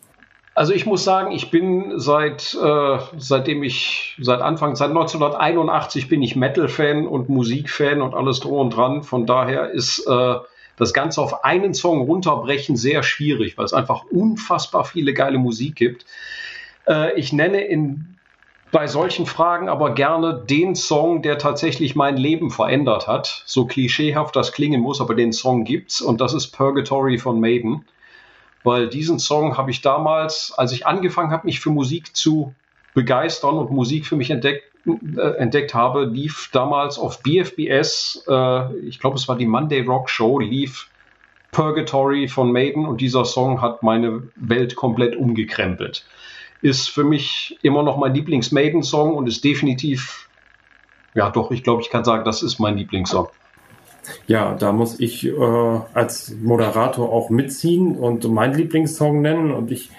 Also 0.54 0.74
ich 0.74 0.84
muss 0.84 1.04
sagen, 1.04 1.30
ich 1.32 1.50
bin 1.50 1.98
seit 1.98 2.54
äh, 2.60 2.98
seitdem 3.16 3.62
ich 3.62 4.18
seit 4.20 4.42
Anfang 4.42 4.76
seit 4.76 4.90
1981 4.90 6.08
bin 6.08 6.22
ich 6.22 6.36
Metal-Fan 6.36 7.06
und 7.06 7.28
Musik-Fan 7.28 8.02
und 8.02 8.14
alles 8.14 8.40
drum 8.40 8.58
und 8.58 8.76
dran. 8.76 9.02
Von 9.02 9.26
daher 9.26 9.70
ist 9.70 10.06
äh, 10.06 10.34
das 10.76 10.92
Ganze 10.92 11.22
auf 11.22 11.44
einen 11.44 11.72
Song 11.72 12.02
runterbrechen 12.02 12.76
sehr 12.76 13.02
schwierig, 13.02 13.56
weil 13.56 13.64
es 13.64 13.72
einfach 13.72 14.04
unfassbar 14.10 14.84
viele 14.84 15.14
geile 15.14 15.38
Musik 15.38 15.76
gibt. 15.76 16.04
Äh, 16.86 17.18
ich 17.18 17.32
nenne 17.32 17.62
in 17.62 18.18
bei 18.70 18.86
solchen 18.86 19.26
Fragen 19.26 19.68
aber 19.68 19.94
gerne 19.94 20.44
den 20.48 20.74
Song, 20.74 21.22
der 21.22 21.38
tatsächlich 21.38 21.96
mein 21.96 22.16
Leben 22.16 22.50
verändert 22.50 23.08
hat. 23.08 23.42
So 23.46 23.66
klischeehaft 23.66 24.36
das 24.36 24.52
klingen 24.52 24.80
muss, 24.80 25.00
aber 25.00 25.14
den 25.14 25.32
Song 25.32 25.64
gibt's 25.64 26.00
und 26.00 26.20
das 26.20 26.34
ist 26.34 26.48
Purgatory 26.48 27.18
von 27.18 27.40
Maiden. 27.40 27.84
Weil 28.62 28.88
diesen 28.88 29.18
Song 29.18 29.56
habe 29.56 29.70
ich 29.70 29.80
damals, 29.80 30.52
als 30.56 30.72
ich 30.72 30.86
angefangen 30.86 31.32
habe, 31.32 31.46
mich 31.46 31.60
für 31.60 31.70
Musik 31.70 32.14
zu 32.14 32.54
begeistern 32.94 33.56
und 33.56 33.70
Musik 33.70 34.06
für 34.06 34.16
mich 34.16 34.30
entdeckt, 34.30 34.64
äh, 34.86 35.36
entdeckt 35.38 35.74
habe, 35.74 36.04
lief 36.04 36.50
damals 36.52 36.98
auf 36.98 37.22
BFBS, 37.22 38.24
äh, 38.28 38.74
ich 38.86 39.00
glaube 39.00 39.16
es 39.16 39.28
war 39.28 39.36
die 39.36 39.46
Monday 39.46 39.80
Rock 39.80 40.10
Show, 40.10 40.38
lief 40.38 40.88
Purgatory 41.50 42.28
von 42.28 42.52
Maiden 42.52 42.86
und 42.86 43.00
dieser 43.00 43.24
Song 43.24 43.60
hat 43.60 43.82
meine 43.82 44.22
Welt 44.36 44.76
komplett 44.76 45.16
umgekrempelt 45.16 46.04
ist 46.62 46.88
für 46.88 47.04
mich 47.04 47.58
immer 47.62 47.82
noch 47.82 47.96
mein 47.96 48.14
Lieblings-Maiden-Song 48.14 49.14
und 49.14 49.26
ist 49.26 49.44
definitiv, 49.44 50.28
ja 51.14 51.30
doch, 51.30 51.50
ich 51.50 51.62
glaube, 51.62 51.82
ich 51.82 51.90
kann 51.90 52.04
sagen, 52.04 52.24
das 52.24 52.42
ist 52.42 52.58
mein 52.58 52.76
Lieblingssong. 52.76 53.28
Ja, 54.26 54.54
da 54.54 54.72
muss 54.72 54.98
ich 54.98 55.26
äh, 55.26 55.80
als 55.94 56.34
Moderator 56.42 57.12
auch 57.12 57.30
mitziehen 57.30 57.96
und 57.96 58.28
meinen 58.28 58.54
Lieblingssong 58.54 59.20
nennen 59.20 59.52
und 59.52 59.70
ich 59.70 59.90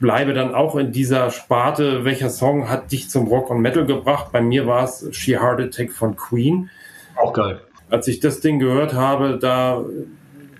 bleibe 0.00 0.32
dann 0.34 0.54
auch 0.54 0.76
in 0.76 0.92
dieser 0.92 1.30
Sparte, 1.30 2.04
welcher 2.04 2.30
Song 2.30 2.68
hat 2.68 2.92
dich 2.92 3.10
zum 3.10 3.26
Rock 3.26 3.50
und 3.50 3.60
Metal 3.60 3.86
gebracht? 3.86 4.28
Bei 4.32 4.40
mir 4.40 4.66
war 4.66 4.84
es 4.84 5.06
She 5.12 5.38
Heart 5.38 5.60
Attack 5.60 5.92
von 5.92 6.16
Queen. 6.16 6.70
Auch 7.16 7.32
geil. 7.32 7.60
Als 7.90 8.06
ich 8.06 8.20
das 8.20 8.40
Ding 8.40 8.58
gehört 8.58 8.92
habe, 8.92 9.38
da 9.40 9.84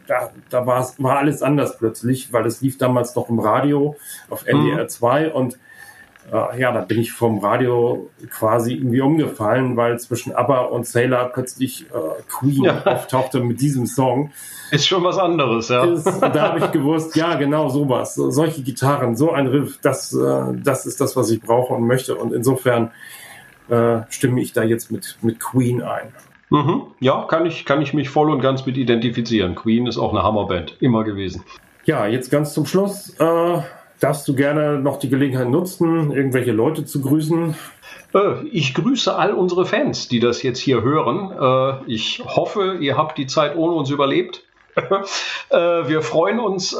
da, 0.08 0.30
da 0.50 0.66
war, 0.66 0.88
war 0.98 1.18
alles 1.18 1.42
anders 1.42 1.78
plötzlich, 1.78 2.32
weil 2.32 2.46
es 2.46 2.60
lief 2.60 2.78
damals 2.78 3.14
noch 3.14 3.28
im 3.28 3.38
Radio 3.38 3.96
auf 4.28 4.46
NDR 4.46 4.88
2 4.88 5.28
mhm. 5.28 5.32
und 5.32 5.58
äh, 6.32 6.60
ja, 6.60 6.72
da 6.72 6.80
bin 6.80 6.98
ich 6.98 7.12
vom 7.12 7.38
Radio 7.38 8.10
quasi 8.30 8.74
irgendwie 8.74 9.00
umgefallen, 9.00 9.76
weil 9.76 9.98
zwischen 9.98 10.34
ABBA 10.34 10.60
und 10.60 10.86
Sailor 10.86 11.30
plötzlich 11.32 11.86
äh, 11.86 12.22
Queen 12.28 12.64
ja. 12.64 12.82
auftauchte 12.84 13.40
mit 13.40 13.60
diesem 13.60 13.86
Song. 13.86 14.32
Ist 14.70 14.86
schon 14.86 15.04
was 15.04 15.16
anderes, 15.16 15.68
ja. 15.68 15.84
Ist, 15.84 16.04
da 16.20 16.52
habe 16.52 16.58
ich 16.58 16.70
gewusst, 16.70 17.16
ja, 17.16 17.36
genau 17.36 17.68
sowas. 17.68 18.14
Solche 18.14 18.62
Gitarren, 18.62 19.16
so 19.16 19.32
ein 19.32 19.46
Riff, 19.46 19.78
das, 19.80 20.12
äh, 20.12 20.54
das 20.62 20.84
ist 20.84 21.00
das, 21.00 21.16
was 21.16 21.30
ich 21.30 21.40
brauche 21.40 21.72
und 21.72 21.86
möchte. 21.86 22.16
Und 22.16 22.34
insofern 22.34 22.90
äh, 23.70 24.00
stimme 24.10 24.40
ich 24.42 24.52
da 24.52 24.62
jetzt 24.62 24.90
mit, 24.90 25.18
mit 25.22 25.40
Queen 25.40 25.82
ein. 25.82 26.12
Mhm. 26.50 26.82
Ja, 27.00 27.24
kann 27.28 27.46
ich, 27.46 27.64
kann 27.64 27.82
ich 27.82 27.94
mich 27.94 28.08
voll 28.08 28.30
und 28.30 28.40
ganz 28.40 28.64
mit 28.66 28.76
identifizieren. 28.76 29.54
Queen 29.54 29.86
ist 29.86 29.98
auch 29.98 30.12
eine 30.12 30.22
Hammerband, 30.22 30.76
immer 30.80 31.04
gewesen. 31.04 31.42
Ja, 31.84 32.06
jetzt 32.06 32.30
ganz 32.30 32.54
zum 32.54 32.66
Schluss. 32.66 33.14
Äh, 33.18 33.62
darfst 34.00 34.26
du 34.28 34.34
gerne 34.34 34.78
noch 34.78 34.98
die 34.98 35.08
Gelegenheit 35.08 35.48
nutzen, 35.48 36.12
irgendwelche 36.12 36.52
Leute 36.52 36.84
zu 36.84 37.00
grüßen? 37.00 37.54
Äh, 38.14 38.46
ich 38.50 38.74
grüße 38.74 39.14
all 39.14 39.32
unsere 39.32 39.66
Fans, 39.66 40.08
die 40.08 40.20
das 40.20 40.42
jetzt 40.42 40.58
hier 40.58 40.82
hören. 40.82 41.32
Äh, 41.86 41.92
ich 41.92 42.22
hoffe, 42.24 42.78
ihr 42.80 42.96
habt 42.96 43.18
die 43.18 43.26
Zeit 43.26 43.56
ohne 43.56 43.74
uns 43.74 43.90
überlebt. 43.90 44.44
äh, 45.50 45.56
wir 45.56 46.02
freuen 46.02 46.40
uns, 46.40 46.72
äh, 46.72 46.76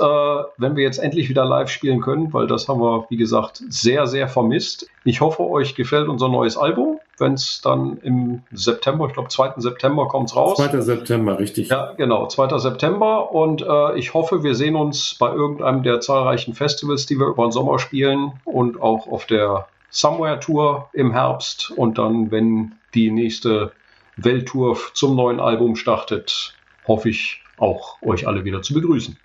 wenn 0.57 0.77
wir 0.77 0.85
jetzt 0.85 0.99
endlich 0.99 1.29
wieder 1.29 1.45
live 1.45 1.69
spielen 1.69 2.01
können, 2.01 2.33
weil 2.33 2.47
das 2.47 2.69
haben 2.69 2.81
wir, 2.81 3.07
wie 3.09 3.17
gesagt, 3.17 3.63
sehr, 3.69 4.07
sehr 4.07 4.29
vermisst. 4.29 4.89
Ich 5.05 5.21
hoffe, 5.21 5.43
euch 5.43 5.75
gefällt 5.75 6.09
unser 6.09 6.29
neues 6.29 6.57
Album. 6.57 7.01
Wenn 7.19 7.35
es 7.35 7.61
dann 7.63 7.99
im 8.03 8.43
September, 8.53 9.07
ich 9.07 9.15
glaube 9.15 9.29
2. 9.29 9.55
September 9.57 10.07
kommt 10.07 10.31
es 10.31 10.37
raus. 10.37 10.57
2. 10.57 10.81
September, 10.81 11.39
richtig. 11.39 11.69
Ja, 11.69 11.93
genau, 11.97 12.29
2. 12.29 12.59
September. 12.59 13.33
Und 13.33 13.63
äh, 13.63 13.99
ich 13.99 14.15
hoffe, 14.15 14.43
wir 14.43 14.55
sehen 14.55 14.77
uns 14.77 15.17
bei 15.19 15.33
irgendeinem 15.33 15.83
der 15.83 16.01
zahlreichen 16.01 16.55
Festivals, 16.55 17.07
die 17.07 17.17
wir 17.17 17.27
über 17.27 17.47
den 17.47 17.53
Sommer 17.53 17.79
spielen 17.79 18.33
und 18.45 18.81
auch 18.81 19.09
auf 19.09 19.27
der 19.27 19.67
Somewhere 19.91 20.39
Tour 20.39 20.91
im 20.93 21.13
Herbst. 21.13 21.73
Und 21.75 21.99
dann, 21.99 22.31
wenn 22.31 22.73
die 22.95 23.11
nächste 23.11 23.73
Welttour 24.17 24.77
zum 24.95 25.17
neuen 25.17 25.41
Album 25.41 25.77
startet, 25.77 26.55
hoffe 26.87 27.09
ich, 27.09 27.43
auch 27.59 28.01
euch 28.03 28.27
alle 28.27 28.45
wieder 28.45 28.63
zu 28.63 28.75
begrüßen. 28.75 29.17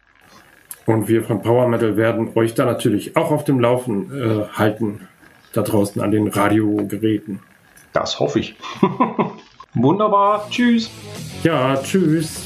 Und 0.85 1.07
wir 1.07 1.23
von 1.23 1.41
Power 1.41 1.67
Metal 1.67 1.95
werden 1.95 2.31
euch 2.35 2.53
da 2.55 2.65
natürlich 2.65 3.15
auch 3.15 3.31
auf 3.31 3.45
dem 3.45 3.59
Laufen 3.59 4.11
äh, 4.11 4.45
halten, 4.53 5.07
da 5.53 5.61
draußen 5.61 6.01
an 6.01 6.11
den 6.11 6.27
Radiogeräten. 6.27 7.39
Das 7.93 8.19
hoffe 8.19 8.39
ich. 8.39 8.55
Wunderbar. 9.73 10.47
Tschüss. 10.49 10.89
Ja, 11.43 11.77
tschüss. 11.77 12.45